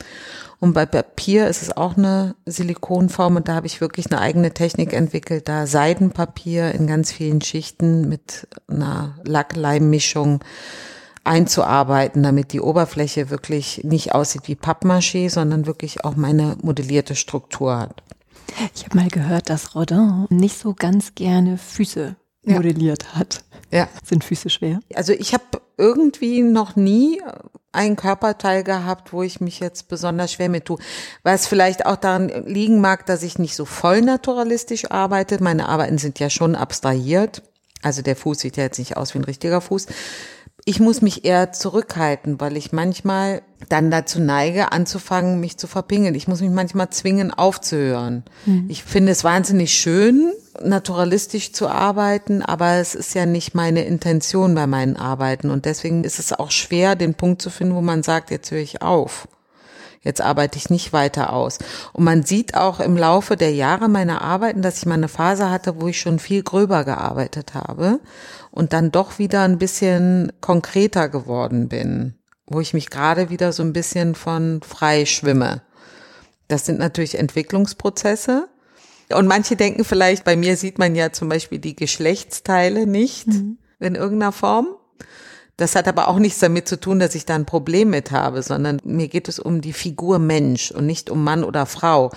Und 0.60 0.74
bei 0.74 0.86
Papier 0.86 1.48
ist 1.48 1.62
es 1.62 1.76
auch 1.76 1.98
eine 1.98 2.36
Silikonform 2.46 3.36
und 3.36 3.48
da 3.48 3.56
habe 3.56 3.68
ich 3.68 3.82
wirklich 3.82 4.12
eine 4.12 4.22
eigene 4.22 4.52
Technik 4.52 4.94
entwickelt, 4.94 5.48
da 5.48 5.68
Seidenpapier 5.68 6.72
in 6.72 6.88
ganz 6.88 7.12
vielen 7.12 7.42
Schichten 7.42 8.08
mit 8.08 8.48
einer 8.68 9.16
Lackleimmischung 9.26 10.40
einzuarbeiten, 11.26 12.24
damit 12.24 12.54
die 12.54 12.62
Oberfläche 12.62 13.30
wirklich 13.30 13.82
nicht 13.84 14.14
aussieht 14.14 14.44
wie 14.48 14.56
Pappmaché, 14.56 15.30
sondern 15.30 15.66
wirklich 15.66 16.06
auch 16.06 16.16
meine 16.16 16.56
modellierte 16.62 17.16
Struktur 17.16 17.78
hat. 17.78 18.04
Ich 18.74 18.86
habe 18.86 18.98
mal 18.98 19.10
gehört, 19.10 19.50
dass 19.50 19.76
Rodin 19.76 20.28
nicht 20.30 20.58
so 20.58 20.74
ganz 20.74 21.16
gerne 21.16 21.58
Füße 21.58 22.16
ja. 22.44 22.56
modelliert 22.56 23.16
hat. 23.16 23.44
Ja. 23.72 23.88
Sind 24.04 24.24
Füße 24.24 24.50
schwer? 24.50 24.80
Also 24.94 25.14
ich 25.14 25.34
habe 25.34 25.44
irgendwie 25.78 26.42
noch 26.42 26.76
nie 26.76 27.22
ein 27.72 27.96
Körperteil 27.96 28.64
gehabt, 28.64 29.12
wo 29.12 29.22
ich 29.22 29.42
mich 29.42 29.60
jetzt 29.60 29.90
besonders 29.90 30.32
schwer 30.32 30.50
mit 30.50 30.66
tue. 30.66 30.80
Was 31.24 31.48
vielleicht 31.48 31.86
auch 31.86 31.98
daran 31.98 32.30
liegen 32.46 32.80
mag, 32.80 33.06
dass 33.06 33.24
ich 33.24 33.38
nicht 33.38 33.56
so 33.56 33.66
voll 33.66 34.02
naturalistisch 34.02 34.92
arbeite. 34.92 35.44
Meine 35.44 35.68
Arbeiten 35.68 35.98
sind 35.98 36.20
ja 36.20 36.30
schon 36.30 36.56
abstrahiert. 36.56 37.44
Also 37.82 38.02
der 38.02 38.16
Fuß 38.16 38.40
sieht 38.40 38.58
ja 38.58 38.64
jetzt 38.64 38.80
nicht 38.80 38.98
aus 38.98 39.14
wie 39.14 39.20
ein 39.20 39.26
richtiger 39.26 39.62
Fuß 39.62 39.88
ich 40.68 40.80
muss 40.80 41.04
mich 41.04 41.26
eher 41.26 41.52
zurückhalten, 41.52 42.42
weil 42.42 42.58
ich 42.58 42.72
manchmal 42.72 43.44
dann 43.70 43.92
dazu 43.92 44.20
neige, 44.20 44.72
anzufangen, 44.72 45.40
mich 45.40 45.58
zu 45.58 45.68
verpingeln. 45.68 46.16
Ich 46.16 46.28
muss 46.28 46.42
mich 46.42 46.50
manchmal 46.50 46.90
zwingen, 46.90 47.32
aufzuhören. 47.32 48.24
Mhm. 48.48 48.66
Ich 48.68 48.84
finde 48.84 49.12
es 49.12 49.24
wahnsinnig 49.24 49.74
schön, 49.74 50.34
naturalistisch 50.64 51.54
zu 51.54 51.68
arbeiten, 51.68 52.42
aber 52.42 52.74
es 52.76 52.96
ist 52.96 53.14
ja 53.14 53.28
nicht 53.28 53.54
meine 53.54 53.86
Intention 53.86 54.56
bei 54.56 54.66
meinen 54.66 54.98
Arbeiten. 54.98 55.52
Und 55.52 55.66
deswegen 55.66 56.04
ist 56.04 56.18
es 56.18 56.34
auch 56.34 56.50
schwer, 56.50 56.96
den 56.96 57.14
Punkt 57.14 57.44
zu 57.44 57.52
finden, 57.52 57.76
wo 57.76 57.82
man 57.82 58.02
sagt, 58.02 58.32
jetzt 58.32 58.50
höre 58.50 58.60
ich 58.60 58.82
auf. 58.82 59.28
Jetzt 60.02 60.22
arbeite 60.22 60.58
ich 60.58 60.70
nicht 60.70 60.94
weiter 60.94 61.34
aus. 61.34 61.58
Und 61.92 62.04
man 62.04 62.24
sieht 62.24 62.56
auch 62.56 62.80
im 62.80 62.96
Laufe 62.96 63.38
der 63.38 63.54
Jahre 63.54 63.90
meiner 63.90 64.22
Arbeiten, 64.22 64.62
dass 64.62 64.78
ich 64.78 64.86
mal 64.86 64.94
eine 64.94 65.08
Phase 65.08 65.50
hatte, 65.50 65.82
wo 65.82 65.88
ich 65.88 66.00
schon 66.00 66.20
viel 66.20 66.44
gröber 66.44 66.84
gearbeitet 66.84 67.56
habe 67.56 68.00
und 68.56 68.74
dann 68.74 68.90
doch 68.90 69.20
wieder 69.20 69.42
ein 69.42 69.60
bisschen 69.60 70.32
konkreter 70.42 71.10
geworden 71.10 71.68
bin, 71.68 72.16
wo 72.48 72.62
ich 72.62 72.74
mich 72.74 72.90
gerade 72.90 73.30
wieder 73.30 73.52
so 73.52 73.62
ein 73.62 73.74
bisschen 73.74 74.16
von 74.16 74.62
frei 74.64 75.06
schwimme. 75.06 75.62
Das 76.48 76.66
sind 76.66 76.80
natürlich 76.80 77.20
Entwicklungsprozesse. 77.20 78.48
Und 79.14 79.28
manche 79.28 79.56
denken 79.56 79.84
vielleicht, 79.84 80.24
bei 80.24 80.36
mir 80.36 80.58
sieht 80.58 80.80
man 80.80 80.96
ja 80.96 81.12
zum 81.12 81.30
Beispiel 81.30 81.60
die 81.60 81.76
Geschlechtsteile 81.76 82.88
nicht 82.88 83.28
mhm. 83.28 83.60
in 83.80 83.94
irgendeiner 83.94 84.32
Form. 84.32 84.68
Das 85.58 85.76
hat 85.76 85.88
aber 85.88 86.10
auch 86.10 86.20
nichts 86.20 86.40
damit 86.40 86.68
zu 86.68 86.78
tun, 86.78 87.00
dass 87.00 87.16
ich 87.16 87.26
da 87.26 87.34
ein 87.34 87.46
Problem 87.46 87.90
mit 87.90 88.12
habe, 88.12 88.44
sondern 88.44 88.82
mir 88.84 89.08
geht 89.08 89.30
es 89.30 89.40
um 89.40 89.62
die 89.62 89.72
Figur 89.72 90.20
Mensch 90.20 90.72
und 90.72 90.86
nicht 90.86 91.10
um 91.10 91.24
Mann 91.24 91.46
oder 91.46 91.66
Frau. 91.66 92.12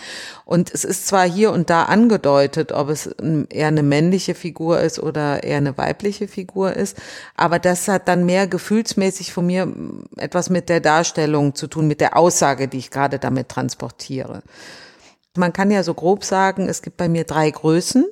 Und 0.44 0.74
es 0.74 0.82
ist 0.82 1.06
zwar 1.06 1.28
hier 1.28 1.52
und 1.52 1.70
da 1.70 1.84
angedeutet, 1.84 2.72
ob 2.72 2.88
es 2.88 3.06
eher 3.06 3.68
eine 3.68 3.84
männliche 3.84 4.34
Figur 4.34 4.80
ist 4.80 4.98
oder 4.98 5.44
eher 5.44 5.58
eine 5.58 5.78
weibliche 5.78 6.26
Figur 6.26 6.72
ist, 6.72 6.96
aber 7.36 7.60
das 7.60 7.86
hat 7.86 8.08
dann 8.08 8.26
mehr 8.26 8.48
gefühlsmäßig 8.48 9.32
von 9.32 9.46
mir 9.46 9.72
etwas 10.16 10.50
mit 10.50 10.68
der 10.68 10.80
Darstellung 10.80 11.54
zu 11.54 11.68
tun, 11.68 11.86
mit 11.86 12.00
der 12.00 12.16
Aussage, 12.16 12.66
die 12.66 12.78
ich 12.78 12.90
gerade 12.90 13.20
damit 13.20 13.48
transportiere. 13.50 14.42
Man 15.36 15.52
kann 15.52 15.70
ja 15.70 15.84
so 15.84 15.94
grob 15.94 16.24
sagen, 16.24 16.68
es 16.68 16.82
gibt 16.82 16.96
bei 16.96 17.08
mir 17.08 17.22
drei 17.22 17.50
Größen. 17.50 18.04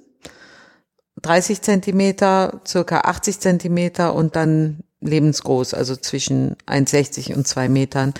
30 1.22 1.62
Zentimeter, 1.62 2.60
circa 2.66 3.00
80 3.00 3.40
Zentimeter 3.40 4.14
und 4.14 4.36
dann 4.36 4.84
lebensgroß, 5.06 5.74
also 5.74 5.96
zwischen 5.96 6.56
1,60 6.66 7.34
und 7.34 7.46
zwei 7.46 7.68
Metern. 7.68 8.14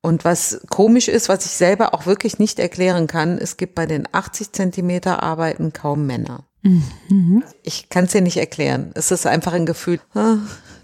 Und 0.00 0.24
was 0.24 0.60
komisch 0.68 1.08
ist, 1.08 1.28
was 1.28 1.46
ich 1.46 1.52
selber 1.52 1.94
auch 1.94 2.06
wirklich 2.06 2.38
nicht 2.38 2.58
erklären 2.58 3.06
kann, 3.06 3.38
es 3.38 3.56
gibt 3.56 3.76
bei 3.76 3.86
den 3.86 4.08
80 4.10 4.52
Zentimeter 4.52 5.22
Arbeiten 5.22 5.72
kaum 5.72 6.06
Männer. 6.06 6.44
Mhm. 6.62 7.44
Ich 7.62 7.88
kann 7.88 8.04
es 8.04 8.12
dir 8.12 8.20
nicht 8.20 8.36
erklären. 8.36 8.90
Es 8.94 9.10
ist 9.10 9.26
einfach 9.26 9.52
ein 9.52 9.66
Gefühl, 9.66 10.00
ah, 10.14 10.38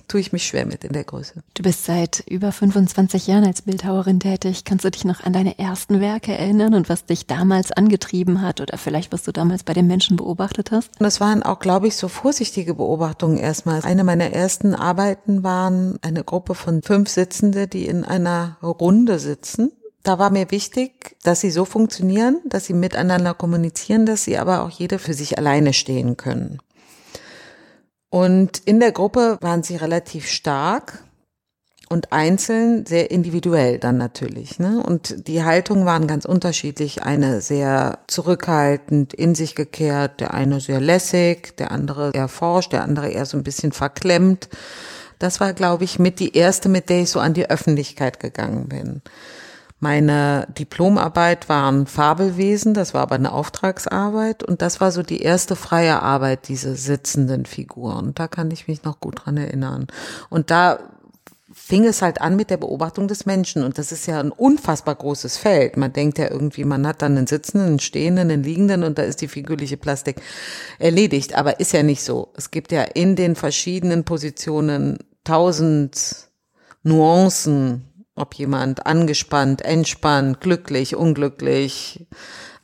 tue 0.08 0.20
ich 0.20 0.32
mich 0.32 0.46
schwer 0.46 0.66
mit 0.66 0.84
in 0.84 0.92
der 0.92 1.04
Größe. 1.04 1.42
Du 1.54 1.62
bist 1.62 1.84
seit 1.84 2.24
über 2.28 2.50
25 2.50 3.26
Jahren 3.26 3.44
als 3.44 3.62
Bildhauerin 3.62 4.20
tätig. 4.20 4.64
Kannst 4.64 4.84
du 4.84 4.90
dich 4.90 5.04
noch 5.04 5.22
an 5.22 5.32
deine 5.32 5.58
ersten 5.58 6.00
Werke 6.00 6.36
erinnern 6.36 6.74
und 6.74 6.88
was 6.88 7.04
dich 7.04 7.26
damals 7.26 7.70
angetrieben 7.70 8.42
hat 8.42 8.60
oder 8.60 8.78
vielleicht 8.78 9.12
was 9.12 9.22
du 9.22 9.32
damals 9.32 9.62
bei 9.62 9.74
den 9.74 9.86
Menschen 9.86 10.16
beobachtet 10.16 10.70
hast? 10.70 10.90
Das 10.98 11.20
waren 11.20 11.42
auch, 11.42 11.58
glaube 11.60 11.86
ich, 11.86 11.96
so 11.96 12.08
vorsichtige 12.08 12.74
Beobachtungen 12.74 13.38
erstmal. 13.38 13.82
Eine 13.82 14.04
meiner 14.04 14.32
ersten 14.32 14.74
Arbeiten 14.74 15.42
waren 15.42 15.98
eine 16.02 16.24
Gruppe 16.24 16.54
von 16.54 16.82
fünf 16.82 17.08
Sitzende, 17.08 17.68
die 17.68 17.86
in 17.86 18.04
einer 18.04 18.56
Runde 18.62 19.18
sitzen 19.18 19.72
da 20.08 20.18
war 20.18 20.30
mir 20.30 20.50
wichtig, 20.50 21.16
dass 21.22 21.40
sie 21.40 21.50
so 21.50 21.66
funktionieren, 21.66 22.40
dass 22.46 22.64
sie 22.64 22.72
miteinander 22.72 23.34
kommunizieren, 23.34 24.06
dass 24.06 24.24
sie 24.24 24.38
aber 24.38 24.62
auch 24.62 24.70
jeder 24.70 24.98
für 24.98 25.12
sich 25.12 25.36
alleine 25.36 25.74
stehen 25.74 26.16
können. 26.16 26.60
Und 28.10 28.58
in 28.64 28.80
der 28.80 28.92
Gruppe 28.92 29.38
waren 29.40 29.62
sie 29.62 29.76
relativ 29.76 30.26
stark 30.26 31.02
und 31.88 32.12
einzeln 32.12 32.84
sehr 32.86 33.10
individuell 33.10 33.78
dann 33.78 33.96
natürlich. 33.96 34.58
Ne? 34.58 34.82
Und 34.82 35.26
die 35.26 35.42
Haltungen 35.42 35.86
waren 35.86 36.06
ganz 36.06 36.24
unterschiedlich. 36.24 37.02
Eine 37.02 37.40
sehr 37.40 38.00
zurückhaltend, 38.06 39.14
in 39.14 39.34
sich 39.34 39.54
gekehrt, 39.54 40.20
der 40.20 40.34
eine 40.34 40.60
sehr 40.60 40.80
lässig, 40.80 41.56
der 41.56 41.70
andere 41.70 42.12
eher 42.14 42.28
forsch, 42.28 42.68
der 42.68 42.82
andere 42.82 43.08
eher 43.08 43.26
so 43.26 43.36
ein 43.36 43.42
bisschen 43.42 43.72
verklemmt. 43.72 44.48
Das 45.18 45.40
war, 45.40 45.52
glaube 45.52 45.84
ich, 45.84 45.98
mit 45.98 46.20
die 46.20 46.36
erste, 46.36 46.68
mit 46.68 46.90
der 46.90 47.02
ich 47.02 47.10
so 47.10 47.20
an 47.20 47.34
die 47.34 47.50
Öffentlichkeit 47.50 48.20
gegangen 48.20 48.68
bin. 48.68 49.02
Meine 49.80 50.48
Diplomarbeit 50.58 51.48
war 51.48 51.70
ein 51.70 51.86
Fabelwesen, 51.86 52.74
das 52.74 52.94
war 52.94 53.02
aber 53.02 53.14
eine 53.14 53.32
Auftragsarbeit 53.32 54.42
und 54.42 54.60
das 54.60 54.80
war 54.80 54.90
so 54.90 55.02
die 55.02 55.22
erste 55.22 55.54
freie 55.54 56.02
Arbeit, 56.02 56.48
diese 56.48 56.74
sitzenden 56.74 57.46
Figuren. 57.46 58.12
Da 58.14 58.26
kann 58.26 58.50
ich 58.50 58.66
mich 58.66 58.82
noch 58.82 58.98
gut 58.98 59.24
dran 59.24 59.36
erinnern. 59.36 59.86
Und 60.30 60.50
da 60.50 60.80
fing 61.52 61.84
es 61.84 62.02
halt 62.02 62.20
an 62.20 62.36
mit 62.36 62.50
der 62.50 62.56
Beobachtung 62.56 63.08
des 63.08 63.26
Menschen. 63.26 63.62
Und 63.62 63.78
das 63.78 63.92
ist 63.92 64.06
ja 64.06 64.20
ein 64.20 64.30
unfassbar 64.30 64.94
großes 64.94 65.36
Feld. 65.38 65.76
Man 65.76 65.92
denkt 65.92 66.18
ja 66.18 66.30
irgendwie, 66.30 66.64
man 66.64 66.86
hat 66.86 67.02
dann 67.02 67.16
einen 67.16 67.26
Sitzenden, 67.26 67.68
einen 67.68 67.78
Stehenden, 67.78 68.30
einen 68.30 68.42
Liegenden 68.42 68.84
und 68.84 68.98
da 68.98 69.02
ist 69.02 69.20
die 69.20 69.28
figürliche 69.28 69.76
Plastik 69.76 70.20
erledigt. 70.78 71.34
Aber 71.34 71.60
ist 71.60 71.72
ja 71.72 71.82
nicht 71.82 72.02
so. 72.02 72.32
Es 72.36 72.50
gibt 72.50 72.72
ja 72.72 72.82
in 72.82 73.16
den 73.16 73.34
verschiedenen 73.34 74.04
Positionen 74.04 74.98
tausend 75.24 76.28
Nuancen, 76.82 77.87
ob 78.18 78.34
jemand 78.34 78.86
angespannt, 78.86 79.62
entspannt, 79.62 80.40
glücklich, 80.40 80.96
unglücklich 80.96 82.06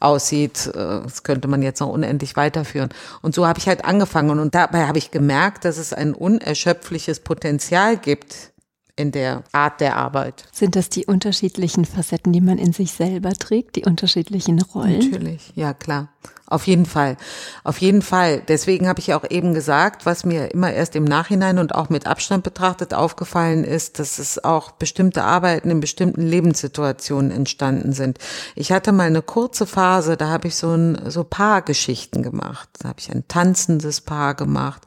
aussieht. 0.00 0.66
Äh, 0.68 1.02
das 1.02 1.22
könnte 1.22 1.48
man 1.48 1.62
jetzt 1.62 1.80
noch 1.80 1.88
unendlich 1.88 2.36
weiterführen. 2.36 2.90
Und 3.22 3.34
so 3.34 3.46
habe 3.46 3.58
ich 3.58 3.68
halt 3.68 3.84
angefangen 3.84 4.38
und 4.38 4.54
dabei 4.54 4.86
habe 4.86 4.98
ich 4.98 5.10
gemerkt, 5.10 5.64
dass 5.64 5.78
es 5.78 5.92
ein 5.92 6.14
unerschöpfliches 6.14 7.20
Potenzial 7.20 7.96
gibt 7.96 8.53
in 8.96 9.10
der 9.10 9.42
Art 9.52 9.80
der 9.80 9.96
Arbeit. 9.96 10.44
Sind 10.52 10.76
das 10.76 10.88
die 10.88 11.06
unterschiedlichen 11.06 11.84
Facetten, 11.84 12.32
die 12.32 12.40
man 12.40 12.58
in 12.58 12.72
sich 12.72 12.92
selber 12.92 13.32
trägt, 13.32 13.76
die 13.76 13.84
unterschiedlichen 13.84 14.60
Rollen? 14.60 15.10
Natürlich, 15.10 15.52
ja 15.54 15.74
klar. 15.74 16.08
Auf 16.46 16.66
jeden 16.66 16.84
Fall. 16.84 17.16
Auf 17.64 17.78
jeden 17.78 18.02
Fall. 18.02 18.42
Deswegen 18.46 18.86
habe 18.86 19.00
ich 19.00 19.14
auch 19.14 19.24
eben 19.28 19.54
gesagt, 19.54 20.04
was 20.04 20.24
mir 20.24 20.52
immer 20.52 20.72
erst 20.72 20.94
im 20.94 21.04
Nachhinein 21.04 21.58
und 21.58 21.74
auch 21.74 21.88
mit 21.88 22.06
Abstand 22.06 22.44
betrachtet 22.44 22.92
aufgefallen 22.92 23.64
ist, 23.64 23.98
dass 23.98 24.18
es 24.18 24.44
auch 24.44 24.72
bestimmte 24.72 25.24
Arbeiten 25.24 25.70
in 25.70 25.80
bestimmten 25.80 26.22
Lebenssituationen 26.22 27.30
entstanden 27.30 27.92
sind. 27.92 28.18
Ich 28.54 28.72
hatte 28.72 28.92
mal 28.92 29.06
eine 29.06 29.22
kurze 29.22 29.66
Phase, 29.66 30.18
da 30.18 30.28
habe 30.28 30.48
ich 30.48 30.56
so 30.56 30.70
ein 30.70 31.10
so 31.10 31.24
Paargeschichten 31.24 32.22
gemacht. 32.22 32.68
Da 32.78 32.90
habe 32.90 33.00
ich 33.00 33.10
ein 33.10 33.26
tanzendes 33.26 34.02
Paar 34.02 34.34
gemacht. 34.34 34.82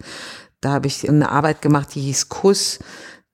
Da 0.62 0.72
habe 0.74 0.88
ich 0.88 1.10
eine 1.10 1.32
Arbeit 1.32 1.62
gemacht, 1.62 1.96
die 1.96 2.02
hieß 2.02 2.30
Kuss 2.30 2.80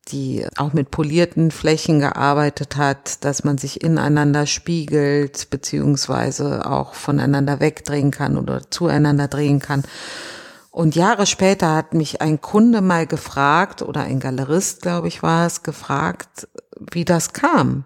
die 0.09 0.45
auch 0.57 0.73
mit 0.73 0.91
polierten 0.91 1.51
Flächen 1.51 1.99
gearbeitet 1.99 2.75
hat, 2.75 3.23
dass 3.23 3.43
man 3.43 3.57
sich 3.57 3.83
ineinander 3.83 4.45
spiegelt, 4.45 5.49
beziehungsweise 5.49 6.65
auch 6.69 6.93
voneinander 6.93 7.59
wegdrehen 7.59 8.11
kann 8.11 8.37
oder 8.37 8.69
zueinander 8.69 9.27
drehen 9.27 9.59
kann. 9.59 9.83
Und 10.71 10.95
Jahre 10.95 11.25
später 11.25 11.75
hat 11.75 11.93
mich 11.93 12.21
ein 12.21 12.41
Kunde 12.41 12.81
mal 12.81 13.05
gefragt, 13.05 13.81
oder 13.81 14.01
ein 14.01 14.19
Galerist, 14.19 14.81
glaube 14.81 15.07
ich, 15.07 15.21
war 15.21 15.45
es, 15.45 15.63
gefragt, 15.63 16.47
wie 16.91 17.05
das 17.05 17.33
kam. 17.33 17.85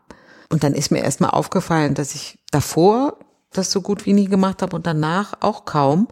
Und 0.49 0.63
dann 0.63 0.73
ist 0.73 0.91
mir 0.91 1.03
erstmal 1.03 1.32
aufgefallen, 1.32 1.93
dass 1.93 2.15
ich 2.15 2.39
davor 2.51 3.17
das 3.51 3.71
so 3.71 3.82
gut 3.82 4.06
wie 4.06 4.13
nie 4.13 4.27
gemacht 4.27 4.62
habe 4.62 4.75
und 4.75 4.88
danach 4.88 5.34
auch 5.41 5.65
kaum. 5.65 6.08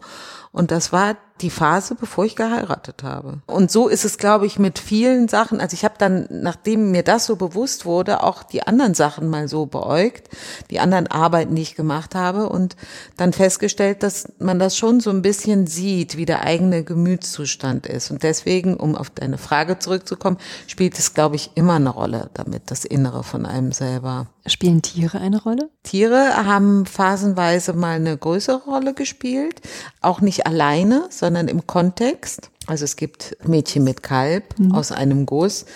Und 0.52 0.70
das 0.70 0.92
war 0.92 1.16
die 1.42 1.50
Phase, 1.50 1.94
bevor 1.94 2.24
ich 2.24 2.34
geheiratet 2.34 3.02
habe. 3.02 3.40
Und 3.46 3.70
so 3.70 3.88
ist 3.88 4.04
es, 4.04 4.16
glaube 4.16 4.46
ich, 4.46 4.58
mit 4.58 4.78
vielen 4.78 5.28
Sachen. 5.28 5.60
Also 5.60 5.74
ich 5.74 5.84
habe 5.84 5.96
dann, 5.98 6.26
nachdem 6.30 6.90
mir 6.90 7.02
das 7.02 7.26
so 7.26 7.36
bewusst 7.36 7.84
wurde, 7.84 8.22
auch 8.22 8.42
die 8.42 8.66
anderen 8.66 8.94
Sachen 8.94 9.28
mal 9.28 9.46
so 9.46 9.66
beäugt, 9.66 10.30
die 10.70 10.80
anderen 10.80 11.06
Arbeiten, 11.08 11.54
die 11.54 11.62
ich 11.62 11.74
gemacht 11.74 12.14
habe 12.14 12.48
und 12.48 12.76
dann 13.16 13.34
festgestellt, 13.34 14.02
dass 14.02 14.32
man 14.38 14.58
das 14.58 14.78
schon 14.78 15.00
so 15.00 15.10
ein 15.10 15.22
bisschen 15.22 15.66
sieht, 15.66 16.16
wie 16.16 16.24
der 16.24 16.42
eigene 16.42 16.84
Gemütszustand 16.84 17.86
ist. 17.86 18.10
Und 18.10 18.22
deswegen, 18.22 18.76
um 18.76 18.96
auf 18.96 19.10
deine 19.10 19.36
Frage 19.36 19.78
zurückzukommen, 19.78 20.38
spielt 20.66 20.98
es, 20.98 21.12
glaube 21.12 21.36
ich, 21.36 21.50
immer 21.54 21.74
eine 21.74 21.90
Rolle 21.90 22.30
damit, 22.32 22.70
das 22.70 22.86
Innere 22.86 23.22
von 23.22 23.44
einem 23.44 23.72
selber. 23.72 24.28
Spielen 24.46 24.80
Tiere 24.80 25.18
eine 25.18 25.42
Rolle? 25.42 25.68
Tiere 25.82 26.46
haben 26.46 26.86
phasenweise 26.86 27.72
mal 27.72 27.96
eine 27.96 28.16
größere 28.16 28.62
Rolle 28.62 28.94
gespielt, 28.94 29.60
auch 30.00 30.20
nicht 30.20 30.46
alleine, 30.46 31.06
sondern 31.10 31.25
sondern 31.26 31.48
im 31.48 31.66
Kontext. 31.66 32.50
Also 32.68 32.84
es 32.84 32.94
gibt 32.94 33.36
Mädchen 33.44 33.82
mit 33.82 34.04
Kalb 34.04 34.56
mhm. 34.60 34.72
aus 34.72 34.92
einem 34.92 35.26
Guss, 35.26 35.66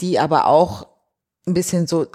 die 0.00 0.18
aber 0.18 0.46
auch 0.46 0.88
ein 1.46 1.54
bisschen 1.54 1.86
so 1.86 2.06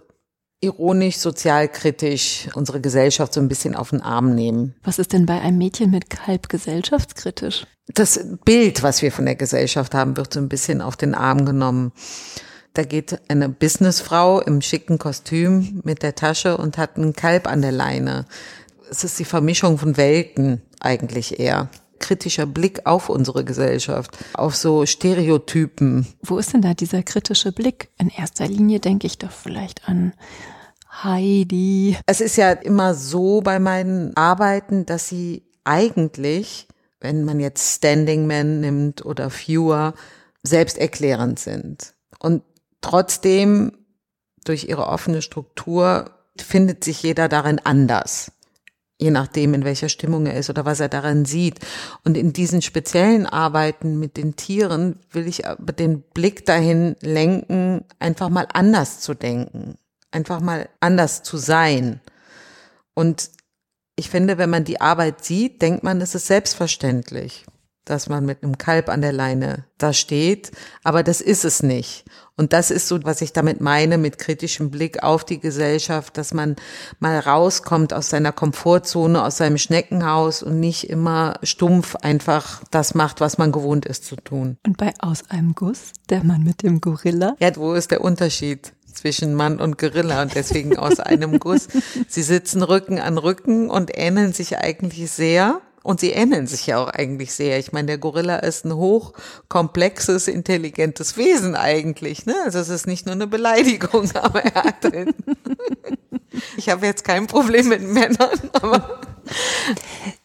ironisch, 0.59 1.15
sozialkritisch 1.15 2.49
unsere 2.53 2.81
Gesellschaft 2.81 3.33
so 3.33 3.39
ein 3.39 3.47
bisschen 3.47 3.73
auf 3.73 3.91
den 3.91 4.01
Arm 4.01 4.35
nehmen. 4.35 4.75
Was 4.83 4.99
ist 4.99 5.13
denn 5.13 5.25
bei 5.25 5.39
einem 5.39 5.57
Mädchen 5.57 5.91
mit 5.91 6.09
Kalb 6.09 6.49
gesellschaftskritisch? 6.49 7.65
Das 7.93 8.19
Bild, 8.43 8.83
was 8.83 9.01
wir 9.01 9.13
von 9.13 9.25
der 9.25 9.35
Gesellschaft 9.35 9.93
haben, 9.93 10.17
wird 10.17 10.33
so 10.33 10.41
ein 10.41 10.49
bisschen 10.49 10.81
auf 10.81 10.97
den 10.97 11.15
Arm 11.15 11.45
genommen. 11.45 11.93
Da 12.73 12.83
geht 12.83 13.17
eine 13.29 13.47
Businessfrau 13.47 14.41
im 14.41 14.61
schicken 14.61 14.97
Kostüm 14.97 15.79
mit 15.85 16.03
der 16.03 16.15
Tasche 16.15 16.57
und 16.57 16.77
hat 16.77 16.97
einen 16.97 17.13
Kalb 17.13 17.47
an 17.47 17.61
der 17.61 17.71
Leine. 17.71 18.25
Es 18.91 19.05
ist 19.05 19.17
die 19.19 19.25
Vermischung 19.25 19.77
von 19.77 19.95
Welten 19.95 20.61
eigentlich 20.81 21.39
eher 21.39 21.69
kritischer 21.99 22.45
Blick 22.45 22.85
auf 22.85 23.09
unsere 23.09 23.43
Gesellschaft, 23.43 24.17
auf 24.33 24.55
so 24.55 24.85
Stereotypen. 24.85 26.07
Wo 26.21 26.37
ist 26.37 26.53
denn 26.53 26.61
da 26.61 26.73
dieser 26.73 27.03
kritische 27.03 27.51
Blick? 27.51 27.89
In 27.97 28.09
erster 28.09 28.47
Linie 28.47 28.79
denke 28.79 29.07
ich 29.07 29.17
doch 29.17 29.31
vielleicht 29.31 29.87
an 29.87 30.13
Heidi. 31.03 31.97
Es 32.05 32.21
ist 32.21 32.35
ja 32.37 32.51
immer 32.51 32.93
so 32.93 33.41
bei 33.41 33.59
meinen 33.59 34.15
Arbeiten, 34.15 34.85
dass 34.85 35.09
sie 35.09 35.43
eigentlich, 35.63 36.67
wenn 36.99 37.25
man 37.25 37.39
jetzt 37.39 37.75
Standing 37.75 38.27
Man 38.27 38.61
nimmt 38.61 39.05
oder 39.05 39.29
Viewer, 39.29 39.93
selbsterklärend 40.43 41.39
sind. 41.39 41.95
Und 42.19 42.43
trotzdem 42.81 43.71
durch 44.45 44.65
ihre 44.65 44.87
offene 44.87 45.21
Struktur 45.21 46.11
findet 46.37 46.83
sich 46.83 47.01
jeder 47.01 47.27
darin 47.29 47.59
anders 47.63 48.31
je 48.97 49.11
nachdem, 49.11 49.53
in 49.53 49.65
welcher 49.65 49.89
Stimmung 49.89 50.25
er 50.25 50.35
ist 50.35 50.49
oder 50.49 50.65
was 50.65 50.79
er 50.79 50.89
daran 50.89 51.25
sieht. 51.25 51.59
Und 52.03 52.15
in 52.17 52.33
diesen 52.33 52.61
speziellen 52.61 53.25
Arbeiten 53.25 53.99
mit 53.99 54.17
den 54.17 54.35
Tieren 54.35 54.99
will 55.11 55.27
ich 55.27 55.43
den 55.77 56.01
Blick 56.01 56.45
dahin 56.45 56.95
lenken, 57.01 57.83
einfach 57.99 58.29
mal 58.29 58.47
anders 58.53 59.01
zu 59.01 59.13
denken, 59.13 59.77
einfach 60.11 60.39
mal 60.39 60.69
anders 60.79 61.23
zu 61.23 61.37
sein. 61.37 61.99
Und 62.93 63.29
ich 63.97 64.09
finde, 64.09 64.37
wenn 64.37 64.49
man 64.49 64.63
die 64.63 64.81
Arbeit 64.81 65.23
sieht, 65.23 65.61
denkt 65.61 65.83
man, 65.83 66.01
es 66.01 66.15
ist 66.15 66.27
selbstverständlich. 66.27 67.45
Dass 67.85 68.09
man 68.09 68.25
mit 68.25 68.43
einem 68.43 68.57
Kalb 68.57 68.89
an 68.89 69.01
der 69.01 69.13
Leine 69.13 69.65
da 69.77 69.93
steht, 69.93 70.51
aber 70.83 71.03
das 71.03 71.21
ist 71.21 71.45
es 71.45 71.63
nicht. 71.63 72.05
Und 72.37 72.51
das 72.51 72.69
ist 72.69 72.87
so, 72.87 73.01
was 73.03 73.21
ich 73.21 73.31
damit 73.31 73.61
meine, 73.61 73.97
mit 73.97 74.17
kritischem 74.17 74.69
Blick 74.69 75.03
auf 75.03 75.23
die 75.23 75.39
Gesellschaft, 75.39 76.17
dass 76.17 76.33
man 76.33 76.57
mal 76.99 77.17
rauskommt 77.17 77.93
aus 77.93 78.09
seiner 78.09 78.33
Komfortzone, 78.33 79.23
aus 79.23 79.37
seinem 79.37 79.57
Schneckenhaus 79.57 80.43
und 80.43 80.59
nicht 80.59 80.89
immer 80.89 81.35
stumpf 81.43 81.95
einfach 81.95 82.61
das 82.71 82.93
macht, 82.93 83.21
was 83.21 83.37
man 83.37 83.53
gewohnt 83.53 83.85
ist 83.85 84.05
zu 84.05 84.17
tun. 84.17 84.57
Und 84.65 84.77
bei 84.77 84.93
Aus 84.99 85.29
einem 85.29 85.55
Guss, 85.55 85.93
der 86.09 86.23
Mann 86.23 86.43
mit 86.43 86.61
dem 86.63 86.81
Gorilla? 86.81 87.35
Ja, 87.39 87.55
wo 87.55 87.73
ist 87.73 87.91
der 87.91 88.01
Unterschied? 88.01 88.73
zwischen 88.95 89.35
Mann 89.35 89.59
und 89.59 89.77
Gorilla 89.77 90.21
und 90.21 90.35
deswegen 90.35 90.77
aus 90.77 90.99
einem 91.01 91.37
Guss. 91.39 91.67
Sie 92.07 92.23
sitzen 92.23 92.63
Rücken 92.63 92.97
an 92.97 93.17
Rücken 93.17 93.69
und 93.69 93.91
ähneln 93.93 94.31
sich 94.31 94.57
eigentlich 94.57 95.11
sehr. 95.11 95.61
Und 95.85 95.99
sie 95.99 96.09
ähneln 96.09 96.47
sich 96.47 96.65
ja 96.65 96.79
auch 96.79 96.89
eigentlich 96.89 97.31
sehr. 97.31 97.59
Ich 97.59 97.71
meine, 97.71 97.85
der 97.85 97.99
Gorilla 97.99 98.37
ist 98.37 98.65
ein 98.65 98.75
hochkomplexes, 98.75 100.27
intelligentes 100.27 101.15
Wesen 101.15 101.53
eigentlich. 101.53 102.25
Ne? 102.25 102.33
Also 102.43 102.57
es 102.57 102.69
ist 102.69 102.87
nicht 102.87 103.05
nur 103.05 103.13
eine 103.13 103.27
Beleidigung, 103.27 104.09
aber 104.15 104.43
er 104.43 104.63
hat 104.63 104.83
halt 104.83 105.13
Ich 106.57 106.69
habe 106.69 106.87
jetzt 106.87 107.03
kein 107.03 107.27
Problem 107.27 107.67
mit 107.67 107.83
Männern, 107.83 108.39
aber. 108.53 108.99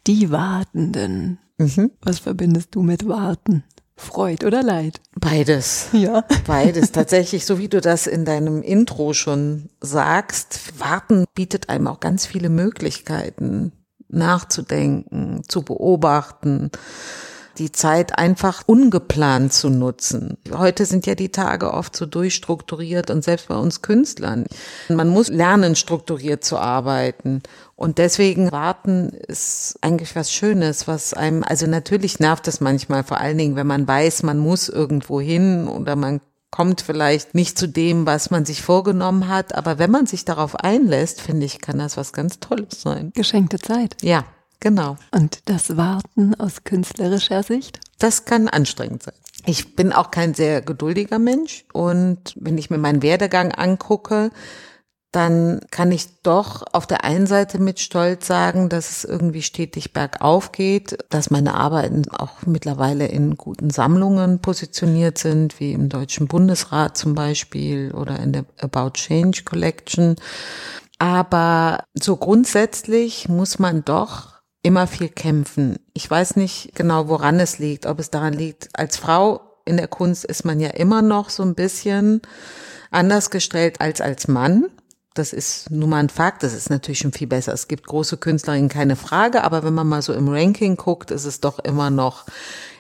Die 0.07 0.31
Wartenden. 0.31 1.39
Mhm. 1.59 1.91
Was 2.01 2.21
verbindest 2.21 2.75
du 2.75 2.81
mit 2.81 3.07
Warten? 3.07 3.63
Freud 3.97 4.47
oder 4.47 4.63
Leid? 4.63 5.03
Beides. 5.15 5.89
Ja. 5.93 6.25
Beides. 6.47 6.91
Tatsächlich, 6.91 7.45
so 7.45 7.59
wie 7.59 7.69
du 7.69 7.83
das 7.83 8.07
in 8.07 8.25
deinem 8.25 8.63
Intro 8.63 9.13
schon 9.13 9.69
sagst, 9.83 10.81
Warten 10.81 11.27
bietet 11.35 11.69
einem 11.69 11.87
auch 11.87 12.01
ganz 12.01 12.25
viele 12.25 12.49
Möglichkeiten 12.49 13.73
nachzudenken, 14.13 15.43
zu 15.49 15.63
beobachten, 15.63 16.71
die 17.59 17.73
Zeit 17.73 18.19
einfach 18.19 18.63
ungeplant 18.67 19.53
zu 19.53 19.69
nutzen. 19.69 20.39
Heute 20.51 20.87
sind 20.87 21.07
ja 21.07 21.15
die 21.15 21.31
Tage 21.31 21.75
oft 21.75 21.95
so 21.95 22.07
durchstrukturiert 22.07 23.11
und 23.11 23.23
selbst 23.23 23.49
bei 23.49 23.57
uns 23.57 23.83
Künstlern. 23.83 24.47
Man 24.89 25.09
muss 25.09 25.29
lernen, 25.29 25.77
strukturiert 25.77 26.43
zu 26.43 26.59
arbeiten. 26.59 27.43
Und 27.77 27.99
deswegen 27.99 28.51
warten 28.51 29.11
ist 29.11 29.77
eigentlich 29.83 30.17
was 30.17 30.33
Schönes, 30.33 30.89
was 30.89 31.13
einem, 31.13 31.45
also 31.45 31.67
natürlich 31.67 32.19
nervt 32.19 32.49
es 32.49 32.61
manchmal, 32.61 33.05
vor 33.05 33.19
allen 33.19 33.39
Dingen, 33.39 33.57
wenn 33.57 33.67
man 33.67 33.87
weiß, 33.87 34.23
man 34.23 34.39
muss 34.39 34.69
irgendwo 34.69 35.21
hin 35.21 35.69
oder 35.69 35.97
man 35.97 36.21
kommt 36.51 36.81
vielleicht 36.81 37.35
nicht 37.35 37.59
zu 37.59 37.69
dem, 37.69 38.07
was 38.07 38.31
man 38.31 38.45
sich 38.45 38.63
vorgenommen 38.63 39.29
hat. 39.29 39.55
Aber 39.55 39.79
wenn 39.79 39.91
man 39.91 40.07
sich 40.07 40.25
darauf 40.25 40.57
einlässt, 40.57 41.21
finde 41.21 41.47
ich, 41.47 41.61
kann 41.61 41.79
das 41.79 41.97
was 41.97 42.13
ganz 42.13 42.41
Tolles 42.41 42.83
sein. 42.83 43.13
Geschenkte 43.15 43.59
Zeit. 43.59 43.97
Ja, 44.03 44.25
genau. 44.59 44.97
Und 45.13 45.49
das 45.49 45.77
Warten 45.77 46.35
aus 46.35 46.65
künstlerischer 46.65 47.43
Sicht? 47.43 47.81
Das 47.99 48.25
kann 48.25 48.49
anstrengend 48.49 49.03
sein. 49.03 49.15
Ich 49.47 49.75
bin 49.75 49.93
auch 49.93 50.11
kein 50.11 50.35
sehr 50.35 50.61
geduldiger 50.61 51.19
Mensch 51.19 51.65
und 51.73 52.35
wenn 52.37 52.59
ich 52.59 52.69
mir 52.69 52.77
meinen 52.77 53.03
Werdegang 53.03 53.53
angucke, 53.53 54.31
dann 55.13 55.61
kann 55.71 55.91
ich 55.91 56.23
doch 56.23 56.63
auf 56.73 56.87
der 56.87 57.05
einen 57.05 57.27
Seite 57.27 57.59
mit 57.59 57.81
Stolz 57.81 58.27
sagen, 58.27 58.69
dass 58.69 58.91
es 58.91 59.05
irgendwie 59.05 59.43
stetig 59.43 59.93
bergauf 59.93 60.53
geht, 60.53 60.99
dass 61.11 61.31
meine 61.31 61.55
Arbeiten 61.55 62.09
auch 62.11 62.47
mittlerweile 62.47 63.07
in 63.07 63.37
guten 63.37 63.71
Sammlungen 63.71 64.41
positioniert 64.41 65.19
sind, 65.19 65.59
wie 65.59 65.73
im 65.73 65.89
Deutschen 65.89 66.29
Bundesrat 66.29 66.97
zum 66.97 67.17
Beispiel 67.17 67.93
oder 67.93 68.21
in 68.21 68.33
der 68.33 68.45
About 68.61 68.91
Change 68.91 69.43
Collection. 69.45 70.15
Aber 71.01 71.85
so 71.95 72.17
grundsätzlich 72.17 73.29
muss 73.29 73.59
man 73.59 73.85
doch 73.85 74.41
immer 74.63 74.87
viel 74.87 75.09
kämpfen. 75.09 75.79
Ich 75.93 76.09
weiß 76.09 76.37
nicht 76.37 76.75
genau, 76.75 77.09
woran 77.09 77.41
es 77.41 77.59
liegt, 77.59 77.87
ob 77.87 77.99
es 77.99 78.11
daran 78.11 78.35
liegt, 78.35 78.69
als 78.75 78.97
Frau 78.97 79.41
in 79.65 79.77
der 79.77 79.89
Kunst 79.89 80.25
ist 80.25 80.45
man 80.45 80.61
ja 80.61 80.71
immer 80.71 81.03
noch 81.03 81.31
so 81.31 81.43
ein 81.43 81.55
bisschen 81.55 82.21
anders 82.91 83.31
gestellt 83.31 83.81
als 83.81 84.01
als 84.01 84.29
Mann. 84.29 84.67
Das 85.21 85.35
ist 85.35 85.71
nun 85.71 85.91
mal 85.91 85.99
ein 85.99 86.09
Fakt, 86.09 86.43
das 86.43 86.55
ist 86.55 86.71
natürlich 86.71 87.01
schon 87.01 87.13
viel 87.13 87.27
besser. 87.27 87.53
Es 87.53 87.69
gibt 87.69 87.87
große 87.87 88.17
Künstlerinnen, 88.17 88.71
keine 88.71 88.97
Frage, 88.97 89.45
aber 89.45 89.63
wenn 89.65 89.75
man 89.75 89.87
mal 89.87 90.01
so 90.01 90.15
im 90.15 90.31
Ranking 90.31 90.77
guckt, 90.77 91.11
ist 91.11 91.27
es 91.27 91.41
doch 91.41 91.59
immer 91.59 91.91
noch 91.91 92.25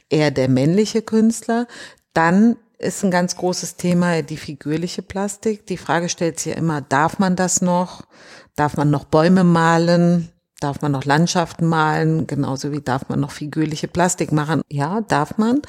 eher 0.08 0.30
der 0.30 0.48
männliche 0.48 1.02
Künstler. 1.02 1.66
Dann 2.14 2.56
ist 2.78 3.04
ein 3.04 3.10
ganz 3.10 3.36
großes 3.36 3.76
Thema 3.76 4.22
die 4.22 4.38
figürliche 4.38 5.02
Plastik. 5.02 5.66
Die 5.66 5.76
Frage 5.76 6.08
stellt 6.08 6.40
sich 6.40 6.54
ja 6.54 6.58
immer, 6.58 6.80
darf 6.80 7.18
man 7.18 7.36
das 7.36 7.60
noch? 7.60 8.04
Darf 8.56 8.78
man 8.78 8.88
noch 8.88 9.04
Bäume 9.04 9.44
malen? 9.44 10.32
Darf 10.60 10.82
man 10.82 10.92
noch 10.92 11.04
Landschaften 11.04 11.66
malen, 11.66 12.26
genauso 12.26 12.70
wie 12.72 12.80
darf 12.80 13.08
man 13.08 13.20
noch 13.20 13.30
figürliche 13.30 13.88
Plastik 13.88 14.30
machen. 14.30 14.62
Ja, 14.68 15.00
darf 15.00 15.38
man. 15.38 15.62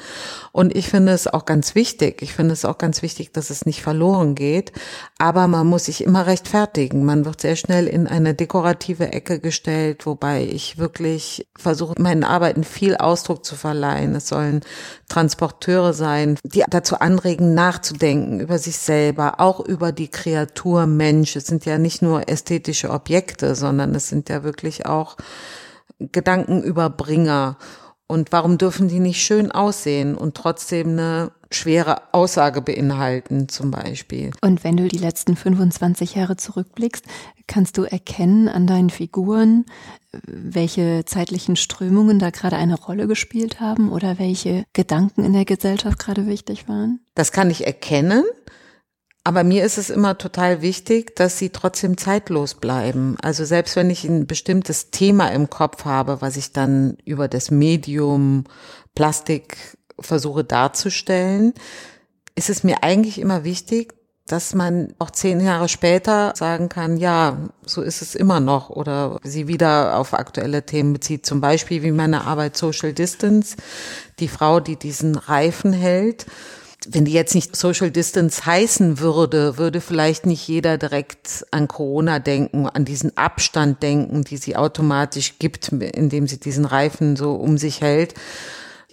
Und 0.52 0.76
ich 0.76 0.88
finde 0.88 1.12
es 1.12 1.26
auch 1.26 1.46
ganz 1.46 1.74
wichtig. 1.74 2.22
Ich 2.22 2.34
finde 2.34 2.52
es 2.52 2.64
auch 2.64 2.78
ganz 2.78 3.02
wichtig, 3.02 3.32
dass 3.32 3.50
es 3.50 3.66
nicht 3.66 3.82
verloren 3.82 4.34
geht. 4.34 4.72
Aber 5.18 5.48
man 5.48 5.66
muss 5.66 5.86
sich 5.86 6.04
immer 6.04 6.26
rechtfertigen. 6.26 7.04
Man 7.04 7.24
wird 7.24 7.40
sehr 7.40 7.56
schnell 7.56 7.86
in 7.86 8.06
eine 8.06 8.34
dekorative 8.34 9.12
Ecke 9.12 9.40
gestellt, 9.40 10.06
wobei 10.06 10.44
ich 10.44 10.78
wirklich 10.78 11.48
versuche, 11.56 11.94
meinen 11.98 12.24
Arbeiten 12.24 12.64
viel 12.64 12.96
Ausdruck 12.96 13.44
zu 13.44 13.56
verleihen. 13.56 14.14
Es 14.14 14.28
sollen 14.28 14.60
Transporteure 15.08 15.92
sein, 15.92 16.38
die 16.44 16.64
dazu 16.68 16.98
anregen, 16.98 17.54
nachzudenken 17.54 18.40
über 18.40 18.58
sich 18.58 18.78
selber, 18.78 19.40
auch 19.40 19.60
über 19.60 19.92
die 19.92 20.08
Kreatur 20.08 20.86
Mensch. 20.86 21.36
Es 21.36 21.46
sind 21.46 21.64
ja 21.64 21.78
nicht 21.78 22.02
nur 22.02 22.28
ästhetische 22.28 22.90
Objekte, 22.90 23.54
sondern 23.54 23.94
es 23.94 24.08
sind 24.08 24.28
ja 24.28 24.42
wirklich 24.42 24.81
auch 24.86 25.16
Gedankenüberbringer. 25.98 27.56
Und 28.06 28.32
warum 28.32 28.58
dürfen 28.58 28.88
die 28.88 29.00
nicht 29.00 29.22
schön 29.22 29.50
aussehen 29.50 30.14
und 30.14 30.34
trotzdem 30.34 30.90
eine 30.90 31.32
schwere 31.50 32.02
Aussage 32.12 32.60
beinhalten, 32.60 33.48
zum 33.48 33.70
Beispiel? 33.70 34.32
Und 34.42 34.64
wenn 34.64 34.76
du 34.76 34.88
die 34.88 34.98
letzten 34.98 35.36
25 35.36 36.14
Jahre 36.14 36.36
zurückblickst, 36.36 37.04
kannst 37.46 37.78
du 37.78 37.84
erkennen 37.84 38.48
an 38.48 38.66
deinen 38.66 38.90
Figuren, 38.90 39.64
welche 40.26 41.04
zeitlichen 41.06 41.56
Strömungen 41.56 42.18
da 42.18 42.30
gerade 42.30 42.56
eine 42.56 42.78
Rolle 42.78 43.06
gespielt 43.06 43.60
haben 43.60 43.90
oder 43.90 44.18
welche 44.18 44.64
Gedanken 44.72 45.24
in 45.24 45.32
der 45.32 45.44
Gesellschaft 45.44 45.98
gerade 45.98 46.26
wichtig 46.26 46.68
waren? 46.68 47.00
Das 47.14 47.32
kann 47.32 47.50
ich 47.50 47.66
erkennen. 47.66 48.24
Aber 49.24 49.44
mir 49.44 49.64
ist 49.64 49.78
es 49.78 49.88
immer 49.88 50.18
total 50.18 50.62
wichtig, 50.62 51.14
dass 51.14 51.38
sie 51.38 51.50
trotzdem 51.50 51.96
zeitlos 51.96 52.54
bleiben. 52.54 53.16
Also 53.22 53.44
selbst 53.44 53.76
wenn 53.76 53.88
ich 53.88 54.04
ein 54.04 54.26
bestimmtes 54.26 54.90
Thema 54.90 55.28
im 55.28 55.48
Kopf 55.48 55.84
habe, 55.84 56.20
was 56.20 56.36
ich 56.36 56.52
dann 56.52 56.96
über 57.04 57.28
das 57.28 57.50
Medium 57.50 58.44
Plastik 58.94 59.76
versuche 60.00 60.42
darzustellen, 60.42 61.54
ist 62.34 62.50
es 62.50 62.64
mir 62.64 62.82
eigentlich 62.82 63.20
immer 63.20 63.44
wichtig, 63.44 63.94
dass 64.26 64.54
man 64.54 64.94
auch 64.98 65.10
zehn 65.10 65.40
Jahre 65.40 65.68
später 65.68 66.32
sagen 66.36 66.68
kann, 66.68 66.96
ja, 66.96 67.50
so 67.64 67.82
ist 67.82 68.02
es 68.02 68.14
immer 68.14 68.40
noch 68.40 68.70
oder 68.70 69.18
sie 69.22 69.46
wieder 69.46 69.98
auf 69.98 70.14
aktuelle 70.14 70.64
Themen 70.64 70.92
bezieht. 70.92 71.26
Zum 71.26 71.40
Beispiel 71.40 71.82
wie 71.82 71.90
meine 71.92 72.24
Arbeit 72.24 72.56
Social 72.56 72.92
Distance, 72.92 73.56
die 74.18 74.28
Frau, 74.28 74.58
die 74.58 74.76
diesen 74.76 75.16
Reifen 75.16 75.72
hält 75.72 76.26
wenn 76.88 77.04
die 77.04 77.12
jetzt 77.12 77.34
nicht 77.34 77.54
Social 77.56 77.90
Distance 77.90 78.44
heißen 78.44 78.98
würde, 78.98 79.58
würde 79.58 79.80
vielleicht 79.80 80.26
nicht 80.26 80.46
jeder 80.48 80.78
direkt 80.78 81.46
an 81.50 81.68
Corona 81.68 82.18
denken, 82.18 82.66
an 82.66 82.84
diesen 82.84 83.16
Abstand 83.16 83.82
denken, 83.82 84.24
die 84.24 84.36
sie 84.36 84.56
automatisch 84.56 85.34
gibt, 85.38 85.68
indem 85.68 86.26
sie 86.26 86.38
diesen 86.38 86.64
Reifen 86.64 87.16
so 87.16 87.34
um 87.34 87.58
sich 87.58 87.80
hält 87.80 88.14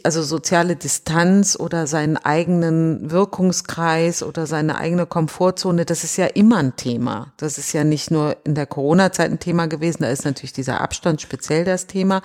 also 0.03 0.23
soziale 0.23 0.75
Distanz 0.75 1.55
oder 1.59 1.88
seinen 1.88 2.17
eigenen 2.17 3.12
Wirkungskreis 3.12 4.23
oder 4.23 4.45
seine 4.45 4.77
eigene 4.77 5.05
Komfortzone, 5.05 5.85
das 5.85 6.03
ist 6.03 6.17
ja 6.17 6.25
immer 6.25 6.57
ein 6.57 6.75
Thema. 6.75 7.33
Das 7.38 7.57
ist 7.57 7.73
ja 7.73 7.83
nicht 7.83 8.12
nur 8.12 8.38
in 8.43 8.55
der 8.55 8.65
Corona-Zeit 8.65 9.31
ein 9.31 9.39
Thema 9.39 9.67
gewesen, 9.67 10.03
da 10.03 10.09
ist 10.09 10.25
natürlich 10.25 10.53
dieser 10.53 10.81
Abstand 10.81 11.21
speziell 11.21 11.65
das 11.65 11.88
Thema. 11.88 12.21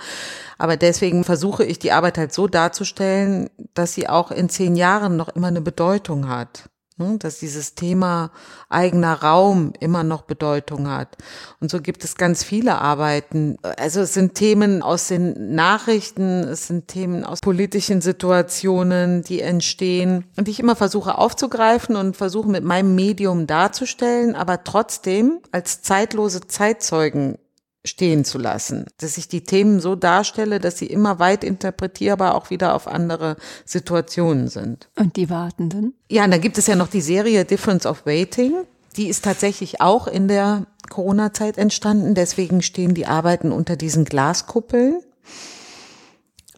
Aber 0.57 0.77
deswegen 0.77 1.23
versuche 1.23 1.63
ich 1.63 1.79
die 1.79 1.91
Arbeit 1.91 2.17
halt 2.17 2.33
so 2.33 2.47
darzustellen, 2.47 3.49
dass 3.73 3.93
sie 3.93 4.07
auch 4.07 4.31
in 4.31 4.49
zehn 4.49 4.75
Jahren 4.75 5.17
noch 5.17 5.29
immer 5.29 5.47
eine 5.47 5.61
Bedeutung 5.61 6.27
hat. 6.29 6.69
Ne, 6.97 7.17
dass 7.19 7.39
dieses 7.39 7.75
Thema 7.75 8.31
eigener 8.69 9.21
Raum 9.21 9.73
immer 9.81 10.05
noch 10.05 10.21
Bedeutung 10.21 10.87
hat. 10.87 11.17
Und 11.59 11.69
so 11.69 11.81
gibt 11.81 12.05
es 12.05 12.15
ganz 12.15 12.41
viele 12.41 12.79
Arbeiten. 12.79 13.57
Also 13.77 13.99
es 13.99 14.13
sind 14.13 14.35
Themen 14.35 14.81
aus 14.81 15.09
den 15.09 15.55
Nachrichten, 15.55 16.45
es 16.45 16.67
sind 16.67 16.87
Themen 16.87 17.25
aus 17.25 17.41
politischen 17.41 17.99
Situationen, 17.99 19.23
die 19.23 19.41
entstehen 19.41 20.23
und 20.37 20.47
die 20.47 20.51
ich 20.51 20.61
immer 20.61 20.77
versuche 20.77 21.17
aufzugreifen 21.17 21.97
und 21.97 22.15
versuche 22.15 22.47
mit 22.47 22.63
meinem 22.63 22.95
Medium 22.95 23.45
darzustellen, 23.45 24.33
aber 24.33 24.63
trotzdem 24.63 25.39
als 25.51 25.81
zeitlose 25.81 26.47
Zeitzeugen 26.47 27.37
stehen 27.85 28.25
zu 28.25 28.37
lassen, 28.37 28.85
dass 28.97 29.17
ich 29.17 29.27
die 29.27 29.43
Themen 29.43 29.79
so 29.79 29.95
darstelle, 29.95 30.59
dass 30.59 30.77
sie 30.77 30.87
immer 30.87 31.19
weit 31.19 31.43
interpretierbar 31.43 32.35
auch 32.35 32.49
wieder 32.49 32.75
auf 32.75 32.87
andere 32.87 33.37
Situationen 33.63 34.47
sind. 34.47 34.89
Und 34.99 35.15
die 35.15 35.29
Wartenden? 35.29 35.93
Ja, 36.09 36.25
und 36.25 36.31
da 36.31 36.37
gibt 36.37 36.57
es 36.57 36.67
ja 36.67 36.75
noch 36.75 36.87
die 36.89 37.01
Serie 37.01 37.45
Difference 37.45 37.85
of 37.85 38.05
Waiting. 38.05 38.53
Die 38.97 39.07
ist 39.07 39.23
tatsächlich 39.23 39.81
auch 39.81 40.07
in 40.07 40.27
der 40.27 40.67
Corona-Zeit 40.89 41.57
entstanden. 41.57 42.15
Deswegen 42.15 42.61
stehen 42.61 42.93
die 42.93 43.05
Arbeiten 43.05 43.51
unter 43.51 43.75
diesen 43.75 44.05
Glaskuppeln. 44.05 45.01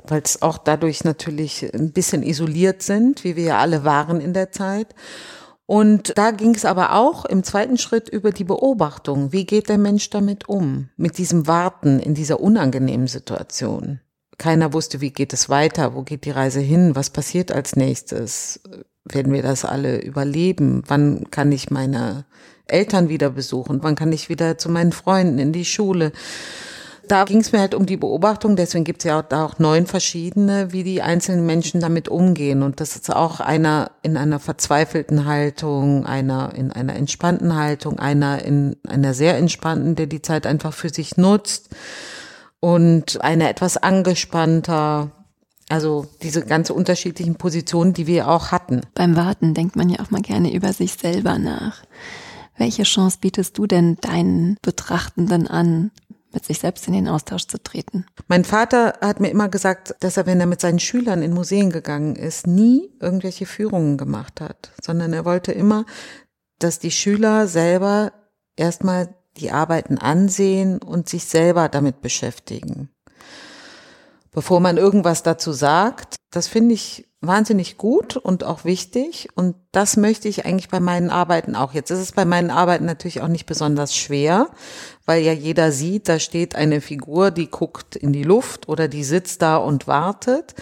weil 0.10 0.22
es 0.24 0.42
auch 0.42 0.58
dadurch 0.58 1.04
natürlich 1.04 1.74
ein 1.74 1.92
bisschen 1.92 2.24
isoliert 2.24 2.82
sind, 2.82 3.24
wie 3.24 3.36
wir 3.36 3.44
ja 3.44 3.58
alle 3.60 3.84
waren 3.84 4.22
in 4.22 4.34
der 4.34 4.52
Zeit. 4.52 4.96
Und 5.68 6.18
da 6.18 6.32
ging 6.32 6.56
es 6.56 6.64
aber 6.64 6.94
auch 6.96 7.26
im 7.26 7.44
zweiten 7.44 7.78
Schritt 7.78 8.08
über 8.08 8.32
die 8.32 8.46
Beobachtung. 8.46 9.34
Wie 9.34 9.46
geht 9.46 9.68
der 9.68 9.78
Mensch 9.78 10.10
damit 10.10 10.48
um? 10.48 10.90
Mit 10.96 11.18
diesem 11.18 11.46
Warten 11.46 12.00
in 12.00 12.16
dieser 12.16 12.40
unangenehmen 12.40 13.08
Situation. 13.08 14.00
Keiner 14.38 14.72
wusste, 14.72 15.02
wie 15.02 15.12
geht 15.12 15.34
es 15.34 15.50
weiter? 15.50 15.94
Wo 15.94 16.04
geht 16.04 16.24
die 16.24 16.32
Reise 16.32 16.62
hin? 16.62 16.96
Was 16.96 17.10
passiert 17.10 17.52
als 17.52 17.76
nächstes? 17.76 18.62
Werden 19.04 19.34
wir 19.34 19.42
das 19.42 19.66
alle 19.66 20.00
überleben? 20.00 20.84
Wann 20.88 21.30
kann 21.32 21.52
ich 21.52 21.70
meine 21.70 22.26
Eltern 22.68 23.10
wieder 23.10 23.30
besuchen? 23.30 23.84
Wann 23.84 23.96
kann 23.96 24.14
ich 24.14 24.30
wieder 24.30 24.58
zu 24.58 24.70
meinen 24.70 24.94
Freunden 24.94 25.38
in 25.38 25.52
die 25.52 25.66
Schule? 25.66 26.14
Da 27.08 27.24
ging 27.24 27.40
es 27.40 27.52
mir 27.52 27.60
halt 27.60 27.74
um 27.74 27.86
die 27.86 27.98
Beobachtung, 27.98 28.56
deswegen 28.56 28.84
gibt 28.84 29.02
es 29.02 29.06
ja 29.06 29.20
auch, 29.20 29.32
auch 29.32 29.60
neun 29.60 29.88
verschiedene, 29.88 30.72
wie 30.72 30.84
die 30.84 31.02
einzelnen 31.02 31.46
Menschen 31.46 31.82
damit 31.82 32.10
umgehen. 32.10 32.64
Und 32.64 32.80
das 32.80 32.96
ist 32.96 33.14
auch 33.14 33.40
einer 33.40 33.92
in 34.04 34.18
einer 34.18 34.40
verzweifelten 34.40 35.26
Haltung, 35.26 36.06
einer 36.06 36.54
in 36.56 36.72
einer 36.72 36.96
entspannten 36.96 37.56
Haltung, 37.56 38.00
einer 38.00 38.44
in 38.44 38.76
einer 38.88 39.14
sehr 39.14 39.38
entspannten, 39.38 39.96
der 39.96 40.08
die 40.08 40.22
Zeit 40.22 40.46
einfach 40.46 40.74
für 40.74 40.90
sich 40.90 41.18
nutzt 41.18 41.70
und 42.60 43.22
einer 43.22 43.50
etwas 43.50 43.78
angespannter. 43.78 45.12
Also 45.70 46.08
diese 46.22 46.46
ganz 46.46 46.70
unterschiedlichen 46.70 47.36
Positionen, 47.36 47.94
die 47.94 48.08
wir 48.08 48.30
auch 48.30 48.52
hatten. 48.52 48.82
Beim 48.94 49.16
Warten 49.16 49.54
denkt 49.54 49.76
man 49.76 49.90
ja 49.90 50.00
auch 50.00 50.12
mal 50.12 50.22
gerne 50.22 50.54
über 50.54 50.72
sich 50.74 50.94
selber 50.94 51.38
nach. 51.40 51.84
Welche 52.58 52.84
Chance 52.84 53.20
bietest 53.22 53.58
du 53.58 53.68
denn 53.68 53.98
deinen 54.02 54.58
Betrachtenden 54.62 55.48
an, 55.48 55.92
mit 56.34 56.46
sich 56.46 56.60
selbst 56.60 56.88
in 56.88 56.94
den 56.94 57.08
Austausch 57.08 57.48
zu 57.48 57.62
treten. 57.62 58.06
Mein 58.28 58.44
Vater 58.44 58.96
hat 59.02 59.20
mir 59.20 59.30
immer 59.30 59.50
gesagt, 59.50 59.96
dass 60.02 60.18
er, 60.18 60.26
wenn 60.26 60.40
er 60.40 60.46
mit 60.46 60.62
seinen 60.62 60.80
Schülern 60.80 61.22
in 61.22 61.34
Museen 61.34 61.72
gegangen 61.72 62.16
ist, 62.16 62.48
nie 62.48 62.92
irgendwelche 63.00 63.46
Führungen 63.46 63.98
gemacht 63.98 64.42
hat, 64.42 64.72
sondern 64.82 65.14
er 65.14 65.26
wollte 65.26 65.52
immer, 65.52 65.86
dass 66.60 66.80
die 66.80 66.92
Schüler 66.92 67.48
selber 67.48 68.12
erstmal 68.56 69.16
die 69.38 69.52
Arbeiten 69.52 69.98
ansehen 69.98 70.80
und 70.80 71.08
sich 71.08 71.26
selber 71.26 71.70
damit 71.70 72.02
beschäftigen. 72.02 72.90
Bevor 74.32 74.60
man 74.60 74.78
irgendwas 74.78 75.24
dazu 75.24 75.52
sagt, 75.52 76.16
das 76.32 76.48
finde 76.48 76.74
ich 76.74 77.07
wahnsinnig 77.22 77.78
gut 77.78 78.16
und 78.16 78.44
auch 78.44 78.64
wichtig. 78.64 79.30
Und 79.36 79.56
das 79.72 79.98
möchte 79.98 80.28
ich 80.28 80.46
eigentlich 80.46 80.70
bei 80.70 80.80
meinen 80.80 81.10
Arbeiten 81.10 81.56
auch. 81.56 81.74
Jetzt 81.74 81.90
ist 81.90 82.00
es 82.00 82.12
bei 82.12 82.26
meinen 82.26 82.52
Arbeiten 82.52 82.86
natürlich 82.86 83.22
auch 83.22 83.28
nicht 83.28 83.46
besonders 83.46 83.96
schwer, 83.96 84.50
weil 85.06 85.24
ja 85.24 85.34
jeder 85.34 85.72
sieht, 85.72 86.10
da 86.10 86.20
steht 86.20 86.56
eine 86.56 86.82
Figur, 86.82 87.32
die 87.32 87.50
guckt 87.50 87.96
in 87.96 88.14
die 88.14 88.24
Luft 88.24 88.70
oder 88.70 88.88
die 88.88 89.04
sitzt 89.04 89.42
da 89.42 89.58
und 89.58 89.88
wartet. 89.88 90.56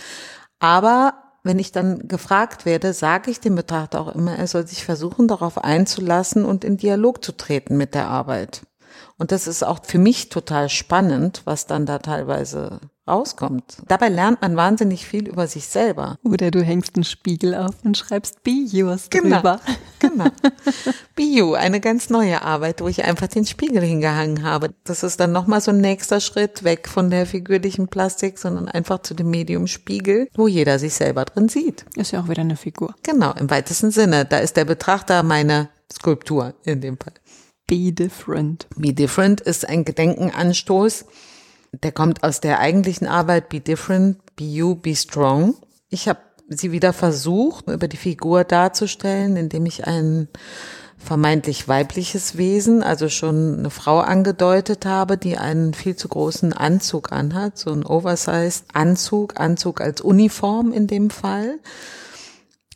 Aber 0.59 1.13
wenn 1.43 1.59
ich 1.59 1.71
dann 1.71 2.07
gefragt 2.07 2.65
werde, 2.65 2.93
sage 2.93 3.29
ich 3.29 3.39
dem 3.39 3.55
Betrachter 3.55 4.01
auch 4.01 4.15
immer, 4.15 4.35
er 4.35 4.47
soll 4.47 4.65
sich 4.65 4.83
versuchen, 4.83 5.27
darauf 5.27 5.57
einzulassen 5.63 6.43
und 6.43 6.63
in 6.63 6.77
Dialog 6.77 7.23
zu 7.23 7.33
treten 7.33 7.77
mit 7.77 7.93
der 7.93 8.07
Arbeit. 8.07 8.63
Und 9.17 9.31
das 9.31 9.45
ist 9.45 9.63
auch 9.63 9.79
für 9.83 9.99
mich 9.99 10.29
total 10.29 10.69
spannend, 10.69 11.41
was 11.45 11.67
dann 11.67 11.85
da 11.85 11.99
teilweise 11.99 12.79
rauskommt. 13.07 13.77
Dabei 13.87 14.09
lernt 14.09 14.41
man 14.41 14.55
wahnsinnig 14.55 15.05
viel 15.05 15.27
über 15.27 15.47
sich 15.47 15.67
selber. 15.67 16.17
Oder 16.23 16.51
du 16.51 16.61
hängst 16.61 16.95
einen 16.95 17.03
Spiegel 17.03 17.55
auf 17.55 17.75
und 17.83 17.97
schreibst 17.97 18.43
Be 18.43 18.51
Yours 18.51 19.09
genau, 19.09 19.37
drüber. 19.37 19.59
Genau. 19.99 20.25
Be 21.15 21.23
You, 21.23 21.53
eine 21.53 21.79
ganz 21.79 22.11
neue 22.11 22.43
Arbeit, 22.43 22.81
wo 22.81 22.87
ich 22.87 23.05
einfach 23.05 23.27
den 23.27 23.45
Spiegel 23.45 23.81
hingehangen 23.81 24.43
habe. 24.43 24.75
Das 24.83 25.01
ist 25.01 25.19
dann 25.19 25.31
nochmal 25.31 25.61
so 25.61 25.71
ein 25.71 25.81
nächster 25.81 26.19
Schritt 26.19 26.63
weg 26.63 26.87
von 26.87 27.09
der 27.09 27.25
figürlichen 27.25 27.87
Plastik, 27.87 28.37
sondern 28.37 28.67
einfach 28.67 29.01
zu 29.01 29.15
dem 29.15 29.31
Medium 29.31 29.65
Spiegel, 29.65 30.27
wo 30.35 30.47
jeder 30.47 30.77
sich 30.77 30.93
selber 30.93 31.25
drin 31.25 31.49
sieht. 31.49 31.85
Ist 31.95 32.11
ja 32.11 32.21
auch 32.21 32.29
wieder 32.29 32.41
eine 32.41 32.57
Figur. 32.57 32.93
Genau, 33.01 33.33
im 33.33 33.49
weitesten 33.49 33.89
Sinne. 33.89 34.25
Da 34.25 34.37
ist 34.37 34.57
der 34.57 34.65
Betrachter 34.65 35.23
meine 35.23 35.69
Skulptur 35.91 36.53
in 36.63 36.81
dem 36.81 36.97
Fall. 36.97 37.13
Be 37.65 37.91
Different. 37.91 38.67
Be 38.75 38.93
Different 38.93 39.41
ist 39.41 39.67
ein 39.67 39.85
Gedenkenanstoß 39.85 41.05
der 41.83 41.91
kommt 41.91 42.23
aus 42.23 42.41
der 42.41 42.59
eigentlichen 42.59 43.07
Arbeit 43.07 43.49
Be 43.49 43.59
Different, 43.59 44.17
Be 44.35 44.45
You, 44.45 44.75
Be 44.75 44.95
Strong. 44.95 45.55
Ich 45.89 46.07
habe 46.07 46.19
sie 46.47 46.71
wieder 46.71 46.93
versucht, 46.93 47.67
über 47.67 47.87
die 47.87 47.97
Figur 47.97 48.43
darzustellen, 48.43 49.35
indem 49.35 49.65
ich 49.65 49.87
ein 49.87 50.27
vermeintlich 50.97 51.67
weibliches 51.67 52.37
Wesen, 52.37 52.81
also 52.81 53.09
schon 53.09 53.59
eine 53.59 53.69
Frau 53.69 53.99
angedeutet 53.99 54.85
habe, 54.85 55.17
die 55.17 55.37
einen 55.37 55.73
viel 55.73 55.95
zu 55.95 56.07
großen 56.07 56.53
Anzug 56.53 57.11
anhat, 57.11 57.57
so 57.57 57.71
ein 57.71 57.85
Oversized 57.85 58.65
Anzug, 58.73 59.39
Anzug 59.39 59.81
als 59.81 60.01
Uniform 60.01 60.71
in 60.71 60.87
dem 60.87 61.09
Fall. 61.09 61.59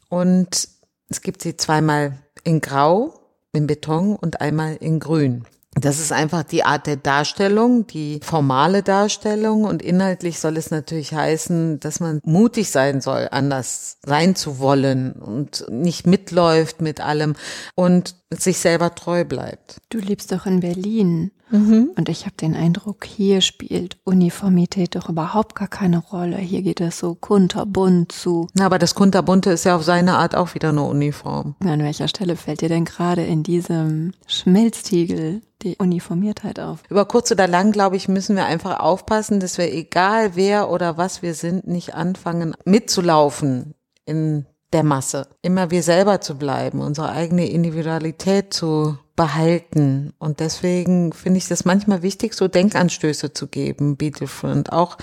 Und 0.09 0.69
es 1.09 1.21
gibt 1.21 1.41
sie 1.41 1.57
zweimal 1.57 2.19
in 2.43 2.61
Grau, 2.61 3.13
in 3.51 3.67
Beton 3.67 4.15
und 4.15 4.41
einmal 4.41 4.75
in 4.75 4.99
Grün. 4.99 5.45
Das 5.75 5.99
ist 5.99 6.11
einfach 6.11 6.43
die 6.43 6.63
Art 6.63 6.87
der 6.87 6.97
Darstellung, 6.97 7.85
die 7.85 8.19
formale 8.23 8.81
Darstellung 8.83 9.65
und 9.65 9.81
inhaltlich 9.81 10.39
soll 10.39 10.57
es 10.57 10.71
natürlich 10.71 11.13
heißen, 11.13 11.79
dass 11.79 11.99
man 11.99 12.21
mutig 12.23 12.69
sein 12.71 13.01
soll, 13.01 13.27
anders 13.31 13.97
sein 14.03 14.35
zu 14.35 14.59
wollen 14.59 15.13
und 15.13 15.65
nicht 15.69 16.07
mitläuft 16.07 16.81
mit 16.81 17.01
allem 17.01 17.35
und 17.75 18.15
sich 18.31 18.57
selber 18.57 18.95
treu 18.95 19.23
bleibt. 19.25 19.77
Du 19.89 19.99
lebst 19.99 20.31
doch 20.31 20.45
in 20.45 20.59
Berlin. 20.59 21.31
Mhm. 21.51 21.91
Und 21.95 22.09
ich 22.09 22.25
habe 22.25 22.35
den 22.35 22.55
Eindruck, 22.55 23.05
hier 23.05 23.41
spielt 23.41 23.97
Uniformität 24.03 24.95
doch 24.95 25.09
überhaupt 25.09 25.55
gar 25.55 25.67
keine 25.67 25.99
Rolle. 25.99 26.37
Hier 26.37 26.61
geht 26.61 26.81
es 26.81 26.99
so 26.99 27.15
kunterbunt 27.15 28.11
zu. 28.11 28.47
Na, 28.53 28.65
aber 28.65 28.79
das 28.79 28.95
kunterbunte 28.95 29.51
ist 29.51 29.65
ja 29.65 29.75
auf 29.75 29.83
seine 29.83 30.17
Art 30.17 30.35
auch 30.35 30.55
wieder 30.55 30.69
eine 30.69 30.83
Uniform. 30.83 31.55
An 31.59 31.83
welcher 31.83 32.07
Stelle 32.07 32.35
fällt 32.35 32.61
dir 32.61 32.69
denn 32.69 32.85
gerade 32.85 33.23
in 33.23 33.43
diesem 33.43 34.13
Schmelztiegel 34.27 35.41
die 35.61 35.75
Uniformiertheit 35.77 36.59
auf? 36.59 36.83
Über 36.89 37.05
kurz 37.05 37.31
oder 37.31 37.47
lang, 37.47 37.71
glaube 37.71 37.95
ich, 37.95 38.07
müssen 38.07 38.35
wir 38.35 38.45
einfach 38.45 38.79
aufpassen, 38.79 39.39
dass 39.39 39.57
wir, 39.57 39.73
egal 39.73 40.35
wer 40.35 40.69
oder 40.69 40.97
was 40.97 41.21
wir 41.21 41.33
sind, 41.33 41.67
nicht 41.67 41.95
anfangen 41.95 42.55
mitzulaufen 42.65 43.73
in 44.05 44.45
der 44.73 44.83
Masse. 44.83 45.27
Immer 45.41 45.71
wir 45.71 45.83
selber 45.83 46.21
zu 46.21 46.35
bleiben, 46.37 46.81
unsere 46.81 47.09
eigene 47.09 47.49
Individualität 47.49 48.53
zu 48.53 48.97
behalten. 49.19 50.13
Und 50.17 50.39
deswegen 50.39 51.11
finde 51.11 51.39
ich 51.39 51.49
das 51.49 51.65
manchmal 51.65 52.03
wichtig, 52.03 52.33
so 52.33 52.47
Denkanstöße 52.47 53.33
zu 53.33 53.47
geben, 53.47 53.97
be 53.97 54.11
different. 54.11 54.71
Auch 54.71 54.97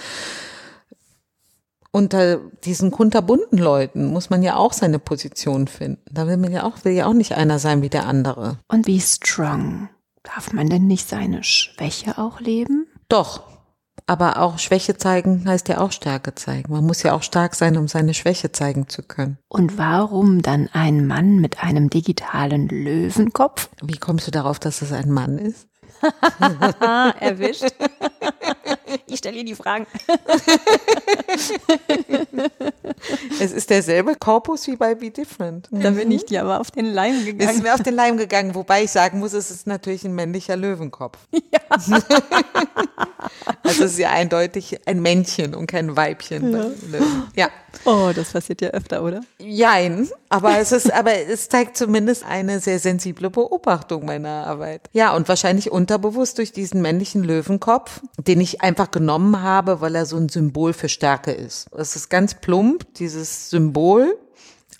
unter 1.91 2.39
diesen 2.65 2.91
kunterbunten 2.91 3.59
Leuten 3.59 4.07
muss 4.07 4.31
man 4.31 4.43
ja 4.43 4.57
auch 4.57 4.73
seine 4.73 4.99
Position 4.99 5.69
finden. 5.69 6.01
Da 6.11 6.27
will 6.27 6.39
man 6.39 6.51
ja 6.51 6.63
auch, 6.63 6.83
will 6.87 6.95
ja 6.95 7.05
auch 7.05 7.13
nicht 7.13 7.35
einer 7.35 7.59
sein 7.59 7.83
wie 7.83 7.91
der 7.91 8.07
andere. 8.07 8.59
Und 8.69 8.87
be 8.87 8.99
strong. 9.01 9.91
Darf 10.23 10.51
man 10.55 10.71
denn 10.71 10.87
nicht 10.87 11.07
seine 11.07 11.45
Schwäche 11.45 12.17
auch 12.17 12.41
leben? 12.41 12.87
Doch, 13.11 13.43
aber 14.07 14.41
auch 14.41 14.59
Schwäche 14.59 14.97
zeigen 14.97 15.45
heißt 15.47 15.69
ja 15.69 15.79
auch 15.79 15.93
Stärke 15.93 16.35
zeigen. 16.35 16.73
Man 16.73 16.85
muss 16.85 17.03
ja 17.03 17.15
auch 17.15 17.23
stark 17.23 17.55
sein, 17.55 17.77
um 17.77 17.89
seine 17.89 18.15
Schwäche 18.15 18.53
zeigen 18.53 18.89
zu 18.89 19.03
können. 19.03 19.39
Und 19.49 19.79
warum 19.79 20.43
dann 20.43 20.69
ein 20.73 21.07
Mann 21.07 21.37
mit 21.37 21.63
einem 21.63 21.91
digitalen 21.91 22.69
Löwenkopf? 22.69 23.69
Wie 23.83 23.99
kommst 23.99 24.27
du 24.27 24.31
darauf, 24.31 24.59
dass 24.59 24.83
es 24.83 24.93
ein 24.93 25.11
Mann 25.11 25.39
ist? 25.39 25.69
Erwischt. 27.21 27.65
Ich 29.07 29.19
stelle 29.19 29.39
Ihnen 29.39 29.47
die 29.47 29.55
Fragen. 29.55 29.87
es 33.41 33.53
ist 33.53 33.71
derselbe 33.71 34.15
Korpus 34.15 34.67
wie 34.67 34.77
bei 34.77 34.95
Be 34.95 35.11
Different. 35.11 35.69
Da 35.71 35.91
bin 35.91 36.11
ich 36.11 36.27
dir 36.27 36.43
aber 36.43 36.61
auf 36.61 36.71
den 36.71 36.87
Leim 36.87 37.25
gegangen. 37.25 37.51
Ist 37.51 37.63
mir 37.63 37.75
auf 37.75 37.83
den 37.83 37.95
Leim 37.95 38.17
gegangen, 38.17 38.55
wobei 38.55 38.85
ich 38.85 38.91
sagen 38.91 39.19
muss, 39.19 39.33
es 39.33 39.51
ist 39.51 39.67
natürlich 39.67 40.05
ein 40.05 40.15
männlicher 40.15 40.57
Löwenkopf. 40.57 41.19
Ja. 41.53 41.61
also 43.63 43.85
es 43.85 43.93
ist 43.93 43.99
ja 43.99 44.11
eindeutig 44.11 44.81
ein 44.87 45.01
Männchen 45.01 45.55
und 45.55 45.67
kein 45.67 45.97
Weibchen. 45.97 46.53
Ja. 46.53 46.71
ja. 47.35 47.51
Oh, 47.85 48.11
das 48.15 48.33
passiert 48.33 48.61
ja 48.61 48.71
öfter, 48.71 49.03
oder? 49.03 49.21
Jein, 49.39 50.09
aber 50.29 50.59
es 50.59 50.73
ist, 50.73 50.93
aber 50.93 51.13
es 51.15 51.49
zeigt 51.49 51.77
zumindest 51.77 52.25
eine 52.25 52.61
sehr 52.61 52.79
sensible 52.79 53.31
Beobachtung 53.31 54.05
meiner 54.07 54.47
Arbeit. 54.47 54.89
Ja, 54.93 55.15
und 55.15 55.29
wahrscheinlich 55.29 55.71
unterbewusst 55.71 56.39
durch 56.39 56.53
diesen 56.53 56.83
männlichen 56.83 57.23
Löwenkopf, 57.23 58.01
den 58.19 58.41
ich 58.41 58.63
einfach 58.63 58.91
genommen 58.91 59.43
habe, 59.43 59.81
weil 59.81 59.95
er 59.95 60.07
so 60.07 60.17
ein 60.17 60.29
Symbol 60.29 60.73
für 60.73 60.89
Stärke 60.89 61.33
ist. 61.33 61.69
Es 61.77 61.97
ist 61.97 62.09
ganz 62.09 62.35
plump, 62.35 62.95
dieses 62.99 63.51
Symbol 63.51 64.19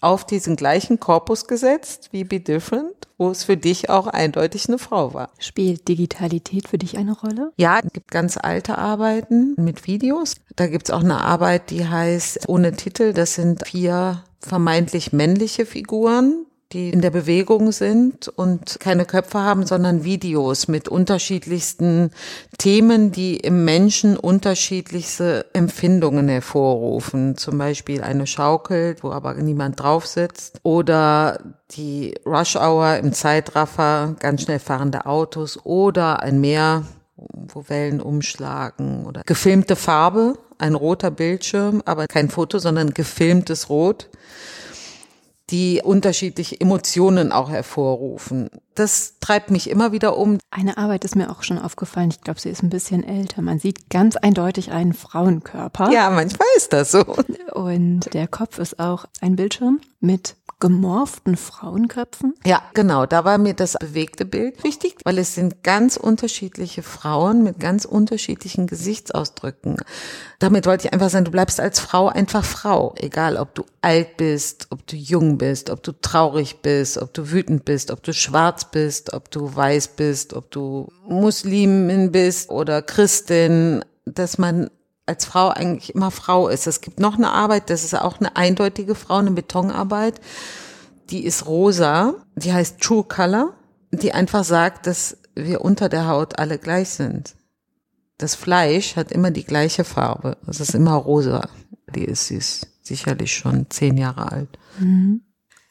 auf 0.01 0.25
diesen 0.25 0.57
gleichen 0.57 1.01
Korpus 1.01 1.47
gesetzt 1.47 2.11
wie 2.13 2.25
Be 2.25 2.41
Different, 2.41 3.09
wo 3.19 3.31
es 3.31 3.45
für 3.45 3.57
dich 3.57 3.91
auch 3.91 4.07
eindeutig 4.07 4.69
eine 4.69 4.79
Frau 4.79 5.15
war. 5.15 5.31
Spielt 5.39 5.89
Digitalität 5.89 6.69
für 6.69 6.79
dich 6.79 6.99
eine 6.99 7.13
Rolle? 7.13 7.53
Ja, 7.57 7.81
es 7.83 7.93
gibt 7.93 8.11
ganz 8.11 8.37
alte 8.37 8.79
Arbeiten 8.79 9.55
mit 9.57 9.87
Videos. 9.87 10.37
Da 10.55 10.67
gibt 10.67 10.89
es 10.89 10.95
auch 10.95 11.03
eine 11.03 11.23
Arbeit, 11.23 11.71
die 11.71 11.89
heißt 11.89 12.49
ohne 12.49 12.73
Titel. 12.77 13.13
Das 13.13 13.35
sind 13.35 13.67
vier 13.67 14.23
vermeintlich 14.41 15.13
männliche 15.13 15.67
Figuren, 15.67 16.46
die 16.73 16.91
in 16.91 17.01
der 17.01 17.11
Bewegung 17.11 17.71
sind 17.71 18.27
und 18.27 18.81
keine 18.81 19.05
Köpfe 19.05 19.39
haben, 19.39 19.65
sondern 19.65 20.03
Videos 20.03 20.67
mit 20.67 20.89
unterschiedlichsten 20.89 22.11
Themen, 22.59 23.13
die 23.13 23.37
im 23.37 23.65
Menschen 23.65 24.17
unterschiedlichste 24.17 25.47
Empfindungen 25.53 26.29
hervorrufen. 26.29 27.37
Zum 27.37 27.59
Beispiel 27.59 28.03
eine 28.03 28.27
Schaukel, 28.27 28.97
wo 29.01 29.11
aber 29.11 29.35
niemand 29.35 29.81
drauf 29.81 30.07
sitzt. 30.07 30.59
Oder 30.65 31.39
die 31.71 32.17
Rush 32.27 32.57
Hour 32.57 32.97
im 32.97 33.13
Zeitraffer, 33.13 34.17
ganz 34.19 34.43
schnell 34.43 34.59
fahrende 34.59 35.07
Autos. 35.07 35.65
Oder 35.65 36.21
ein 36.25 36.41
Meer, 36.41 36.83
wo 37.15 37.69
Wellen 37.69 38.01
umschlagen. 38.01 39.07
Oder 39.07 39.23
gefilmte 39.25 39.77
Farbe, 39.77 40.37
ein 40.59 40.75
roter 40.75 41.13
Bildschirm, 41.13 41.81
aber 41.85 42.09
kein 42.09 42.29
Foto, 42.29 42.59
sondern 42.59 42.93
gefilmtes 42.93 43.69
Rot 43.71 44.09
die 45.51 45.81
unterschiedliche 45.83 46.61
Emotionen 46.61 47.31
auch 47.31 47.51
hervorrufen. 47.51 48.51
Das 48.75 49.15
treibt 49.21 49.51
mich 49.51 49.71
immer 49.71 49.93
wieder 49.93 50.17
um. 50.17 50.39
Eine 50.51 50.77
Arbeit 50.77 51.05
ist 51.05 51.17
mir 51.17 51.31
auch 51.31 51.43
schon 51.43 51.59
aufgefallen. 51.59 52.11
Ich 52.11 52.21
glaube, 52.21 52.41
sie 52.41 52.51
ist 52.51 52.63
ein 52.63 52.71
bisschen 52.71 53.05
älter. 53.05 53.43
Man 53.43 53.59
sieht 53.59 53.89
ganz 53.89 54.17
eindeutig 54.17 54.73
einen 54.73 54.93
Frauenkörper. 54.93 55.91
Ja, 55.93 56.11
manchmal 56.11 56.49
ist 56.57 56.73
das 56.73 56.91
so. 56.91 57.05
Und 57.55 58.13
der 58.13 58.27
Kopf 58.27 58.59
ist 58.59 58.79
auch 58.81 59.07
ein 59.21 59.37
Bildschirm 59.37 59.81
mit 60.01 60.37
gemorften 60.67 61.37
Frauenköpfen? 61.37 62.35
Ja, 62.45 62.61
genau. 62.75 63.07
Da 63.07 63.25
war 63.25 63.39
mir 63.39 63.55
das 63.55 63.75
bewegte 63.75 64.25
Bild 64.25 64.65
wichtig, 64.65 64.97
weil 65.05 65.17
es 65.19 65.37
sind 65.37 65.63
ganz 65.63 65.97
unterschiedliche 65.97 66.83
Frauen 66.83 67.45
mit 67.45 67.61
ganz 67.61 67.85
unterschiedlichen 67.85 68.67
Gesichtsausdrücken. 68.67 69.77
Damit 70.41 70.67
wollte 70.67 70.89
ich 70.89 70.93
einfach 70.93 71.09
sagen, 71.09 71.25
du 71.25 71.31
bleibst 71.31 71.61
als 71.61 71.79
Frau 71.79 72.09
einfach 72.09 72.45
Frau. 72.45 72.97
Egal, 72.97 73.37
ob 73.37 73.55
du 73.55 73.65
alt 73.81 74.17
bist, 74.17 74.67
ob 74.71 74.85
du 74.89 74.97
jung 74.97 75.39
bist, 75.39 75.71
ob 75.71 75.85
du 75.85 75.93
traurig 75.93 76.63
bist, 76.63 76.99
ob 76.99 77.15
du 77.15 77.31
wütend 77.31 77.65
bist, 77.65 77.93
ob 77.93 78.03
du 78.03 78.13
schwarz 78.13 78.69
bist, 78.69 79.13
ob 79.13 79.31
du 79.31 79.55
weiß 79.55 79.89
bist, 79.95 80.35
ob 80.35 80.51
du 80.51 80.89
Muslimin 81.07 82.11
bist 82.11 82.51
oder 82.51 82.83
Christin, 82.83 83.85
dass 84.05 84.37
man 84.37 84.69
als 85.07 85.25
Frau 85.25 85.49
eigentlich 85.49 85.95
immer 85.95 86.11
Frau 86.11 86.49
ist. 86.49 86.67
Es 86.67 86.81
gibt 86.81 87.01
noch 87.01 87.17
eine 87.17 87.31
Arbeit, 87.31 87.71
das 87.71 87.85
ist 87.85 87.95
auch 87.95 88.19
eine 88.19 88.37
eindeutige 88.37 88.95
Frau, 88.95 89.17
eine 89.17 89.31
Betonarbeit. 89.31 90.21
Die 91.11 91.25
ist 91.25 91.47
rosa, 91.47 92.15
die 92.35 92.53
heißt 92.53 92.81
True 92.81 93.05
Color, 93.05 93.55
die 93.93 94.13
einfach 94.13 94.45
sagt, 94.45 94.87
dass 94.87 95.17
wir 95.37 95.61
unter 95.61 95.89
der 95.89 96.09
Haut 96.09 96.39
alle 96.39 96.59
gleich 96.59 96.91
sind. 96.91 97.35
Das 98.19 98.35
Fleisch 98.35 98.97
hat 98.97 99.13
immer 99.13 99.31
die 99.31 99.45
gleiche 99.45 99.85
Farbe. 99.85 100.39
Es 100.47 100.61
ist 100.61 100.75
immer 100.75 100.95
rosa. 100.95 101.49
Die 101.95 102.05
ist 102.05 102.29
süß. 102.29 102.67
Sicherlich 102.83 103.35
schon 103.35 103.67
zehn 103.69 103.99
Jahre 103.99 104.33
alt. 104.33 104.59
Mhm. 104.79 105.23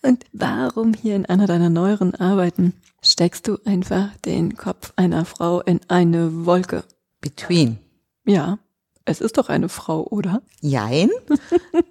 Und 0.03 0.23
warum 0.33 0.93
hier 0.93 1.15
in 1.15 1.25
einer 1.25 1.47
deiner 1.47 1.69
neueren 1.71 2.13
Arbeiten 2.13 2.73
steckst 3.01 3.47
du 3.47 3.57
einfach 3.65 4.15
den 4.17 4.55
Kopf 4.55 4.93
einer 4.95 5.25
Frau 5.25 5.61
in 5.61 5.81
eine 5.87 6.45
Wolke? 6.45 6.83
Between. 7.21 7.79
Ja. 8.25 8.59
Es 9.05 9.21
ist 9.21 9.37
doch 9.37 9.49
eine 9.49 9.69
Frau, 9.69 10.07
oder? 10.09 10.41
Jein. 10.61 11.11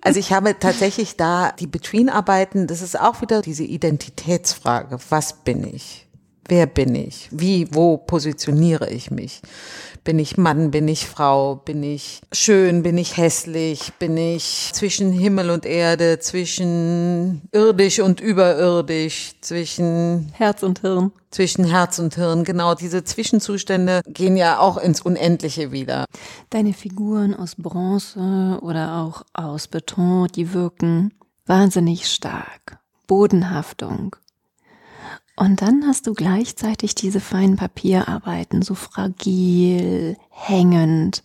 Also 0.00 0.18
ich 0.18 0.33
habe 0.33 0.59
tatsächlich 0.59 1.16
da 1.16 1.53
die 1.53 1.68
Between-Arbeiten, 1.68 2.66
das 2.66 2.83
ist 2.83 2.98
auch 2.98 3.22
wieder 3.22 3.40
diese 3.40 3.62
Identitätsfrage. 3.62 4.98
Was 5.09 5.33
bin 5.44 5.64
ich? 5.64 6.04
Wer 6.47 6.67
bin 6.67 6.95
ich? 6.95 7.29
Wie, 7.31 7.69
wo 7.71 7.97
positioniere 7.97 8.91
ich 8.91 9.11
mich? 9.11 9.41
Bin 10.05 10.19
ich 10.19 10.37
Mann, 10.37 10.71
bin 10.71 10.87
ich 10.89 11.07
Frau, 11.07 11.57
bin 11.57 11.83
ich 11.83 12.21
schön, 12.31 12.83
bin 12.83 12.99
ich 12.99 13.17
hässlich, 13.17 13.95
bin 13.99 14.19
ich 14.19 14.71
zwischen 14.75 15.11
Himmel 15.13 15.49
und 15.49 15.65
Erde, 15.65 16.19
zwischen 16.19 17.41
irdisch 17.53 18.01
und 18.01 18.21
überirdisch, 18.21 19.37
zwischen 19.41 20.31
Herz 20.35 20.63
und 20.63 20.81
Hirn. 20.81 21.13
Zwischen 21.31 21.65
Herz 21.65 21.99
und 21.99 22.15
Hirn, 22.17 22.45
genau. 22.45 22.75
Diese 22.75 23.03
Zwischenzustände 23.03 24.03
gehen 24.07 24.37
ja 24.37 24.59
auch 24.59 24.77
ins 24.77 25.01
Unendliche 25.01 25.73
wieder. 25.73 26.05
Deine 26.51 26.75
Figuren 26.75 27.35
aus 27.35 27.55
Bronze 27.55 28.59
oder 28.61 28.99
auch 28.99 29.23
aus 29.33 29.67
Beton, 29.69 30.29
die 30.29 30.53
wirken 30.53 31.15
wahnsinnig 31.47 32.07
stark. 32.07 32.79
Bodenhaftung, 33.07 34.17
und 35.37 35.62
dann 35.62 35.85
hast 35.87 36.07
du 36.07 36.14
gleichzeitig 36.14 36.94
diese 36.94 37.20
feinen 37.20 37.57
Papierarbeiten, 37.57 38.62
so 38.62 38.75
fragil, 38.75 40.16
hängend, 40.31 41.23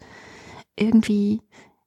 irgendwie, 0.75 1.41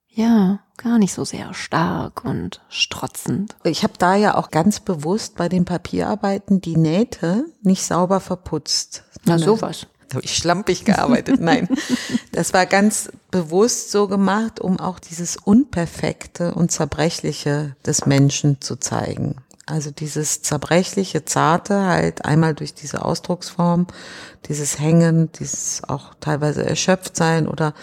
ja, 0.07 0.59
gar 0.77 0.99
nicht 0.99 1.13
so 1.13 1.25
sehr 1.25 1.53
stark 1.53 2.23
und 2.23 2.61
strotzend. 2.69 3.55
Ich 3.63 3.83
habe 3.83 3.93
da 3.97 4.15
ja 4.15 4.35
auch 4.35 4.51
ganz 4.51 4.79
bewusst 4.79 5.35
bei 5.35 5.49
den 5.49 5.65
Papierarbeiten 5.65 6.61
die 6.61 6.77
Nähte 6.77 7.45
nicht 7.61 7.83
sauber 7.83 8.19
verputzt. 8.19 9.03
Na 9.25 9.37
sowas. 9.37 9.87
Da 10.09 10.15
habe 10.17 10.25
ich 10.25 10.37
schlampig 10.37 10.85
gearbeitet. 10.85 11.41
Nein, 11.41 11.67
das 12.31 12.53
war 12.53 12.67
ganz 12.67 13.09
bewusst 13.31 13.91
so 13.91 14.07
gemacht, 14.07 14.61
um 14.61 14.79
auch 14.79 14.99
dieses 14.99 15.37
Unperfekte 15.37 16.53
und 16.53 16.71
Zerbrechliche 16.71 17.75
des 17.85 18.05
Menschen 18.05 18.61
zu 18.61 18.75
zeigen. 18.75 19.37
Also 19.65 19.91
dieses 19.91 20.41
zerbrechliche, 20.41 21.23
zarte 21.23 21.85
halt 21.85 22.25
einmal 22.25 22.53
durch 22.53 22.73
diese 22.73 23.05
Ausdrucksform, 23.05 23.87
dieses 24.49 24.77
Hängen, 24.77 25.31
dieses 25.31 25.81
auch 25.87 26.15
teilweise 26.19 26.65
erschöpft 26.65 27.15
sein 27.15 27.47
oder 27.47 27.73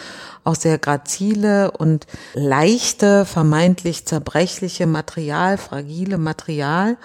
auch 0.45 0.57
sehr 0.57 0.77
grazile 0.77 1.71
und 1.71 2.07
leichte, 2.35 3.25
vermeintlich 3.25 4.05
zerbrechliche 4.05 4.87
Material, 4.87 5.57
fragile 5.57 6.19
Material 6.19 6.99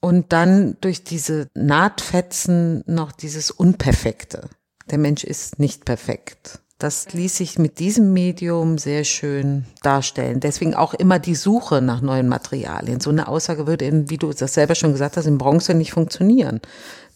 und 0.00 0.32
dann 0.32 0.76
durch 0.80 1.04
diese 1.04 1.46
Nahtfetzen 1.54 2.82
noch 2.86 3.12
dieses 3.12 3.52
Unperfekte. 3.52 4.48
Der 4.90 4.98
Mensch 4.98 5.22
ist 5.22 5.60
nicht 5.60 5.84
perfekt. 5.84 6.60
Das 6.78 7.12
ließ 7.12 7.36
sich 7.36 7.56
mit 7.56 7.78
diesem 7.78 8.12
Medium 8.12 8.78
sehr 8.78 9.04
schön 9.04 9.64
darstellen. 9.82 10.40
Deswegen 10.40 10.74
auch 10.74 10.92
immer 10.92 11.20
die 11.20 11.36
Suche 11.36 11.80
nach 11.80 12.00
neuen 12.00 12.28
Materialien. 12.28 12.98
So 12.98 13.10
eine 13.10 13.28
Aussage 13.28 13.68
würde, 13.68 13.84
in, 13.84 14.10
wie 14.10 14.18
du 14.18 14.32
das 14.32 14.54
selber 14.54 14.74
schon 14.74 14.90
gesagt 14.90 15.16
hast, 15.16 15.26
in 15.26 15.38
Bronze 15.38 15.74
nicht 15.74 15.92
funktionieren. 15.92 16.60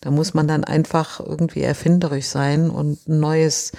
Da 0.01 0.11
muss 0.11 0.33
man 0.35 0.47
dann 0.47 0.65
einfach 0.65 1.21
irgendwie 1.21 1.63
erfinderisch 1.63 2.27
sein 2.27 2.71
und 2.71 3.09
ein 3.09 3.19
neues 3.19 3.73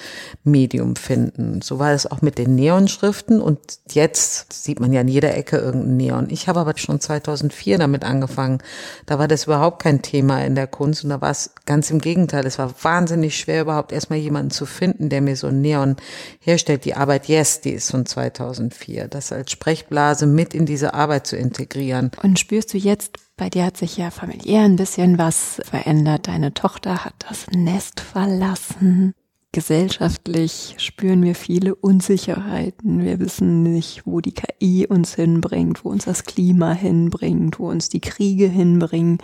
Medium 0.43 0.95
finden. 0.95 1.61
So 1.61 1.79
war 1.79 1.93
es 1.93 2.09
auch 2.09 2.21
mit 2.21 2.37
den 2.37 2.55
Neonschriften 2.55 3.41
und 3.41 3.59
jetzt 3.89 4.51
sieht 4.51 4.79
man 4.79 4.91
ja 4.91 5.01
in 5.01 5.07
jeder 5.07 5.35
Ecke 5.35 5.57
irgendein 5.57 5.97
Neon. 5.97 6.27
Ich 6.29 6.47
habe 6.47 6.59
aber 6.59 6.77
schon 6.77 6.99
2004 6.99 7.77
damit 7.77 8.03
angefangen. 8.03 8.59
Da 9.05 9.17
war 9.17 9.27
das 9.27 9.45
überhaupt 9.45 9.81
kein 9.81 10.01
Thema 10.01 10.43
in 10.43 10.55
der 10.55 10.67
Kunst 10.67 11.03
und 11.03 11.09
da 11.09 11.21
war 11.21 11.31
es 11.31 11.51
ganz 11.65 11.89
im 11.89 11.99
Gegenteil. 11.99 12.45
Es 12.45 12.59
war 12.59 12.73
wahnsinnig 12.81 13.37
schwer, 13.37 13.61
überhaupt 13.61 13.91
erstmal 13.91 14.19
jemanden 14.19 14.51
zu 14.51 14.65
finden, 14.65 15.09
der 15.09 15.21
mir 15.21 15.35
so 15.35 15.47
ein 15.47 15.61
Neon 15.61 15.95
herstellt. 16.39 16.85
Die 16.85 16.95
Arbeit 16.95 17.27
Yes, 17.27 17.61
die 17.61 17.71
ist 17.71 17.91
von 17.91 18.05
2004. 18.05 19.07
Das 19.07 19.31
als 19.31 19.51
Sprechblase 19.51 20.25
mit 20.25 20.53
in 20.53 20.65
diese 20.65 20.93
Arbeit 20.93 21.27
zu 21.27 21.37
integrieren. 21.37 22.11
Und 22.21 22.39
spürst 22.39 22.73
du 22.73 22.77
jetzt 22.77 23.17
bei 23.39 23.49
dir 23.49 23.65
hat 23.65 23.77
sich 23.77 23.95
ja 23.95 24.11
familiär 24.11 24.63
ein 24.63 24.75
bisschen 24.75 25.17
was 25.17 25.61
verändert. 25.63 26.27
Deine 26.27 26.53
Tochter 26.53 27.05
hat 27.05 27.13
das 27.27 27.47
Nest 27.51 28.01
verlassen. 28.01 29.13
Gesellschaftlich 29.53 30.75
spüren 30.77 31.23
wir 31.23 31.33
viele 31.35 31.73
Unsicherheiten. 31.73 33.03
Wir 33.03 33.19
wissen 33.19 33.63
nicht, 33.63 34.05
wo 34.05 34.19
die 34.19 34.33
KI 34.33 34.85
uns 34.87 35.15
hinbringt, 35.15 35.85
wo 35.85 35.89
uns 35.89 36.05
das 36.05 36.25
Klima 36.25 36.73
hinbringt, 36.73 37.59
wo 37.59 37.69
uns 37.69 37.87
die 37.87 38.01
Kriege 38.01 38.47
hinbringen. 38.47 39.19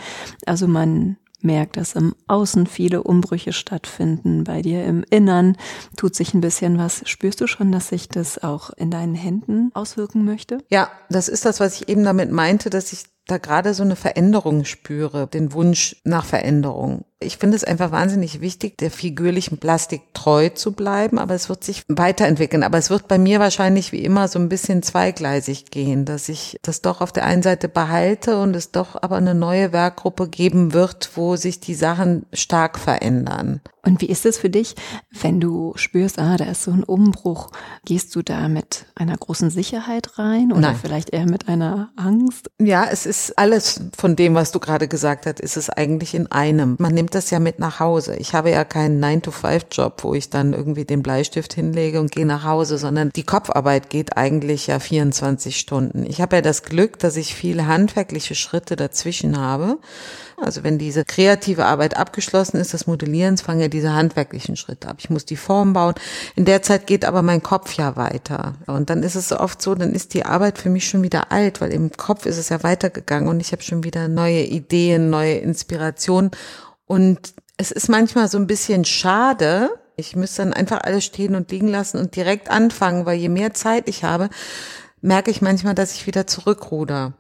Also 0.46 0.68
man 0.68 1.18
merkt, 1.42 1.78
dass 1.78 1.94
im 1.94 2.16
Außen 2.28 2.68
viele 2.68 3.04
Umbrüche 3.04 3.54
stattfinden. 3.54 4.46
Bei 4.46 4.62
dir 4.62 4.86
im 4.86 5.04
Innern 5.10 5.58
tut 5.98 6.16
sich 6.16 6.34
ein 6.34 6.42
bisschen 6.42 6.78
was. 6.78 7.08
Spürst 7.08 7.42
du 7.42 7.48
schon, 7.48 7.72
dass 7.72 7.90
sich 7.90 8.08
das 8.08 8.42
auch 8.42 8.72
in 8.72 8.90
deinen 8.90 9.14
Händen 9.14 9.72
auswirken 9.74 10.26
möchte? 10.26 10.60
Ja, 10.72 10.90
das 11.10 11.28
ist 11.28 11.46
das, 11.46 11.60
was 11.60 11.82
ich 11.82 11.90
eben 11.90 12.04
damit 12.04 12.32
meinte, 12.32 12.70
dass 12.70 12.94
ich 12.94 13.04
da 13.28 13.38
gerade 13.38 13.74
so 13.74 13.84
eine 13.84 13.96
Veränderung 13.96 14.66
spüre, 14.66 15.28
den 15.28 15.54
Wunsch 15.54 15.96
nach 16.04 16.26
Veränderung. 16.26 17.06
Ich 17.20 17.38
finde 17.38 17.56
es 17.56 17.64
einfach 17.64 17.92
wahnsinnig 17.92 18.40
wichtig, 18.42 18.78
der 18.78 18.92
figürlichen 18.92 19.58
Plastik 19.58 20.02
treu 20.14 20.50
zu 20.50 20.74
bleiben, 20.74 21.18
aber 21.18 21.34
es 21.34 21.50
wird 21.50 21.64
sich 21.64 21.84
weiterentwickeln. 21.88 22.62
Aber 22.62 22.78
es 22.78 22.90
wird 22.90 23.08
bei 23.08 23.18
mir 23.18 23.40
wahrscheinlich 23.40 23.92
wie 23.92 24.04
immer 24.04 24.28
so 24.28 24.38
ein 24.38 24.50
bisschen 24.50 24.84
zweigleisig 24.84 25.72
gehen, 25.72 26.06
dass 26.06 26.30
ich 26.30 26.58
das 26.62 26.82
doch 26.82 27.02
auf 27.02 27.12
der 27.12 27.26
einen 27.26 27.42
Seite 27.42 27.68
behalte 27.68 28.40
und 28.40 28.56
es 28.56 28.72
doch 28.72 29.02
aber 29.02 29.16
eine 29.16 29.34
neue 29.34 29.72
Werkgruppe 29.72 30.28
geben 30.28 30.74
wird, 30.74 31.12
wo 31.16 31.36
sich 31.36 31.60
die 31.60 31.74
Sachen 31.76 32.26
stark 32.34 32.78
verändern. 32.78 33.62
Und 33.86 34.02
wie 34.02 34.08
ist 34.08 34.26
es 34.26 34.40
für 34.40 34.50
dich, 34.50 34.76
wenn 35.12 35.40
du 35.40 35.74
spürst, 35.76 36.18
ah, 36.18 36.38
da 36.38 36.46
ist 36.46 36.64
so 36.64 36.72
ein 36.72 36.84
Umbruch? 36.84 37.52
Gehst 37.86 38.16
du 38.16 38.24
da 38.24 38.48
mit 38.48 38.88
einer 38.96 39.16
großen 39.16 39.52
Sicherheit 39.52 40.18
rein 40.18 40.52
oder 40.52 40.62
Nein. 40.62 40.80
vielleicht 40.82 41.12
eher 41.12 41.30
mit 41.30 41.48
einer 41.48 41.92
Angst? 41.96 42.50
Ja, 42.60 42.88
es 42.92 43.06
ist 43.06 43.15
ist 43.16 43.38
alles 43.38 43.82
von 43.98 44.16
dem, 44.16 44.36
was 44.36 44.52
du 44.52 44.60
gerade 44.60 44.88
gesagt 44.88 45.26
hast, 45.26 45.40
ist 45.40 45.58
es 45.58 45.70
eigentlich 45.70 46.14
in 46.14 46.32
einem. 46.32 46.76
Man 46.80 46.94
nimmt 46.94 47.16
das 47.16 47.30
ja 47.30 47.40
mit 47.40 47.60
nach 47.60 47.80
Hause. 47.80 48.16
Ich 48.16 48.34
habe 48.34 48.52
ja 48.52 48.64
keinen 48.64 49.04
9-to-5-Job, 49.04 50.04
wo 50.04 50.14
ich 50.14 50.30
dann 50.30 50.54
irgendwie 50.54 50.86
den 50.86 51.04
Bleistift 51.04 51.54
hinlege 51.54 52.00
und 52.00 52.12
gehe 52.12 52.26
nach 52.26 52.44
Hause, 52.44 52.78
sondern 52.78 53.12
die 53.16 53.24
Kopfarbeit 53.24 53.90
geht 53.90 54.18
eigentlich 54.18 54.68
ja 54.68 54.80
24 54.80 55.58
Stunden. 55.58 56.06
Ich 56.06 56.22
habe 56.22 56.38
ja 56.38 56.42
das 56.42 56.64
Glück, 56.64 57.00
dass 57.00 57.16
ich 57.16 57.36
viele 57.36 57.68
handwerkliche 57.68 58.36
Schritte 58.36 58.76
dazwischen 58.76 59.40
habe. 59.40 59.78
Also 60.38 60.64
wenn 60.64 60.78
diese 60.78 61.06
kreative 61.06 61.66
Arbeit 61.66 61.96
abgeschlossen 61.96 62.58
ist, 62.58 62.74
das 62.74 62.88
Modellierens, 62.88 63.42
fangen 63.42 63.62
ja 63.62 63.68
diese 63.70 63.94
handwerklichen 63.94 64.58
Schritte 64.58 64.90
ab. 64.90 64.98
Ich 65.00 65.10
muss 65.10 65.26
die 65.26 65.38
Form 65.38 65.74
bauen. 65.74 65.94
In 66.36 66.44
der 66.44 66.62
Zeit 66.62 66.88
geht 66.88 67.06
aber 67.06 67.22
mein 67.22 67.42
Kopf 67.42 67.74
ja 67.74 67.96
weiter. 67.96 68.56
Und 68.68 68.90
dann 68.90 69.02
ist 69.02 69.16
es 69.16 69.32
oft 69.32 69.62
so, 69.62 69.76
dann 69.76 69.94
ist 69.94 70.14
die 70.14 70.26
Arbeit 70.26 70.58
für 70.58 70.70
mich 70.70 70.90
schon 70.90 71.04
wieder 71.04 71.32
alt, 71.32 71.62
weil 71.62 71.72
im 71.72 71.92
Kopf 71.92 72.26
ist 72.26 72.38
es 72.38 72.50
ja 72.50 72.64
weitergegangen 73.06 73.30
und 73.30 73.40
ich 73.40 73.52
habe 73.52 73.62
schon 73.62 73.84
wieder 73.84 74.08
neue 74.08 74.44
Ideen, 74.44 75.10
neue 75.10 75.36
Inspirationen. 75.36 76.32
Und 76.86 77.34
es 77.58 77.72
ist 77.72 77.90
manchmal 77.90 78.28
so 78.28 78.38
ein 78.38 78.48
bisschen 78.48 78.86
schade. 78.86 79.70
Ich 79.96 80.16
müsste 80.16 80.44
dann 80.44 80.54
einfach 80.54 80.82
alles 80.82 81.06
stehen 81.06 81.36
und 81.36 81.52
liegen 81.52 81.68
lassen 81.68 82.00
und 82.00 82.16
direkt 82.16 82.50
anfangen, 82.50 83.06
weil 83.06 83.18
je 83.18 83.30
mehr 83.30 83.54
Zeit 83.54 83.88
ich 83.88 84.04
habe, 84.04 84.30
merke 85.02 85.32
ich 85.32 85.42
manchmal, 85.42 85.76
dass 85.76 85.94
ich 85.94 86.08
wieder 86.08 86.28
zurückruder 86.28 87.14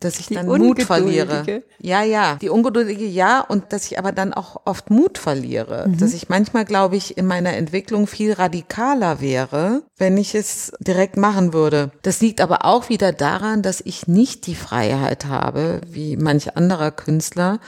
dass 0.00 0.20
ich 0.20 0.26
die 0.26 0.34
dann 0.34 0.46
Mut 0.46 0.82
verliere. 0.82 1.62
Ja, 1.80 2.02
ja, 2.02 2.36
die 2.36 2.50
ungeduldige 2.50 3.06
ja 3.06 3.40
und 3.40 3.72
dass 3.72 3.86
ich 3.86 3.98
aber 3.98 4.12
dann 4.12 4.34
auch 4.34 4.62
oft 4.66 4.90
Mut 4.90 5.16
verliere, 5.16 5.88
mhm. 5.88 5.98
dass 5.98 6.12
ich 6.12 6.28
manchmal 6.28 6.64
glaube 6.64 6.96
ich 6.96 7.16
in 7.16 7.26
meiner 7.26 7.54
Entwicklung 7.54 8.06
viel 8.06 8.34
radikaler 8.34 9.20
wäre, 9.20 9.82
wenn 9.96 10.18
ich 10.18 10.34
es 10.34 10.72
direkt 10.80 11.16
machen 11.16 11.54
würde. 11.54 11.92
Das 12.02 12.20
liegt 12.20 12.40
aber 12.40 12.64
auch 12.64 12.88
wieder 12.88 13.12
daran, 13.12 13.62
dass 13.62 13.80
ich 13.80 14.06
nicht 14.06 14.46
die 14.46 14.54
Freiheit 14.54 15.26
habe, 15.26 15.80
wie 15.88 16.16
manch 16.16 16.56
anderer 16.56 16.90
Künstler, 16.90 17.58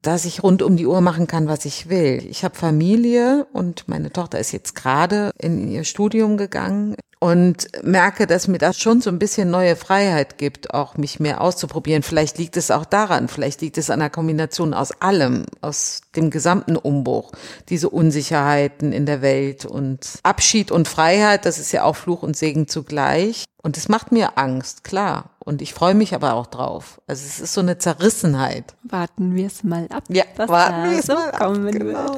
dass 0.00 0.24
ich 0.24 0.42
rund 0.42 0.62
um 0.62 0.76
die 0.76 0.86
Uhr 0.86 1.00
machen 1.00 1.26
kann, 1.26 1.48
was 1.48 1.64
ich 1.64 1.88
will. 1.88 2.24
Ich 2.28 2.44
habe 2.44 2.56
Familie 2.56 3.46
und 3.52 3.88
meine 3.88 4.12
Tochter 4.12 4.38
ist 4.38 4.52
jetzt 4.52 4.74
gerade 4.74 5.30
in 5.38 5.68
ihr 5.68 5.84
Studium 5.84 6.36
gegangen 6.36 6.96
und 7.22 7.68
merke, 7.84 8.26
dass 8.26 8.48
mir 8.48 8.58
das 8.58 8.80
schon 8.80 9.00
so 9.00 9.08
ein 9.08 9.20
bisschen 9.20 9.48
neue 9.48 9.76
Freiheit 9.76 10.38
gibt, 10.38 10.74
auch 10.74 10.96
mich 10.96 11.20
mehr 11.20 11.40
auszuprobieren. 11.40 12.02
Vielleicht 12.02 12.36
liegt 12.38 12.56
es 12.56 12.72
auch 12.72 12.84
daran, 12.84 13.28
vielleicht 13.28 13.60
liegt 13.60 13.78
es 13.78 13.90
an 13.90 14.00
der 14.00 14.10
Kombination 14.10 14.74
aus 14.74 14.90
allem, 15.00 15.46
aus 15.60 16.00
dem 16.16 16.30
gesamten 16.30 16.74
Umbruch, 16.74 17.30
diese 17.68 17.90
Unsicherheiten 17.90 18.92
in 18.92 19.06
der 19.06 19.22
Welt 19.22 19.64
und 19.64 20.18
Abschied 20.24 20.72
und 20.72 20.88
Freiheit, 20.88 21.46
das 21.46 21.60
ist 21.60 21.70
ja 21.70 21.84
auch 21.84 21.94
Fluch 21.94 22.24
und 22.24 22.36
Segen 22.36 22.66
zugleich. 22.66 23.44
Und 23.62 23.76
es 23.76 23.88
macht 23.88 24.10
mir 24.10 24.36
Angst, 24.36 24.82
klar. 24.82 25.30
Und 25.44 25.62
ich 25.62 25.74
freue 25.74 25.94
mich 25.94 26.14
aber 26.14 26.34
auch 26.34 26.46
drauf. 26.46 27.00
Also 27.06 27.24
es 27.26 27.40
ist 27.40 27.54
so 27.54 27.60
eine 27.60 27.78
Zerrissenheit. 27.78 28.74
Warten 28.84 29.34
wir 29.34 29.46
es 29.46 29.64
mal 29.64 29.86
ab. 29.90 30.04
Ja, 30.08 30.24
warten 30.36 30.90
wir 30.90 30.98
es 30.98 31.06
so 31.06 31.14
mal 31.14 31.30
ab. 31.30 31.52
Genau. 31.72 32.16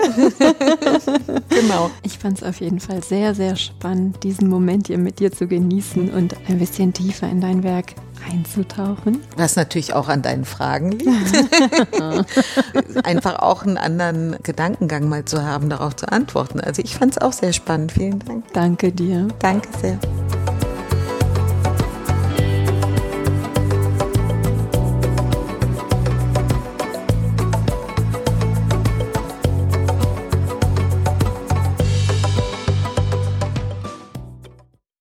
genau. 1.49 1.91
Ich 2.03 2.19
fand 2.19 2.39
es 2.39 2.45
auf 2.45 2.61
jeden 2.61 2.81
Fall 2.81 3.03
sehr, 3.03 3.35
sehr 3.35 3.57
spannend, 3.57 4.23
diesen 4.23 4.49
Moment 4.49 4.89
hier 4.89 4.99
mit 4.99 5.21
dir 5.21 5.33
zu 5.33 5.47
genießen 5.47 6.11
und 6.13 6.37
ein 6.49 6.59
bisschen 6.59 6.93
tiefer 6.93 7.29
in 7.29 7.41
dein 7.41 7.63
Werk 7.63 7.95
einzutauchen. 8.31 9.21
Was 9.37 9.57
natürlich 9.57 9.95
auch 9.95 10.09
an 10.09 10.23
deinen 10.23 10.45
Fragen 10.45 10.93
liegt. 10.93 11.09
Einfach 13.05 13.41
auch 13.41 13.63
einen 13.63 13.79
anderen 13.79 14.37
Gedankengang 14.43 15.09
mal 15.09 15.25
zu 15.25 15.45
haben, 15.45 15.69
darauf 15.69 15.97
zu 15.97 16.11
antworten. 16.11 16.61
Also 16.61 16.83
ich 16.83 16.97
fand 16.97 17.13
es 17.13 17.19
auch 17.19 17.33
sehr 17.33 17.53
spannend. 17.53 17.93
Vielen 17.93 18.19
Dank. 18.21 18.45
Danke 18.53 18.93
dir. 18.93 19.29
Danke 19.41 19.69
sehr. 19.81 19.99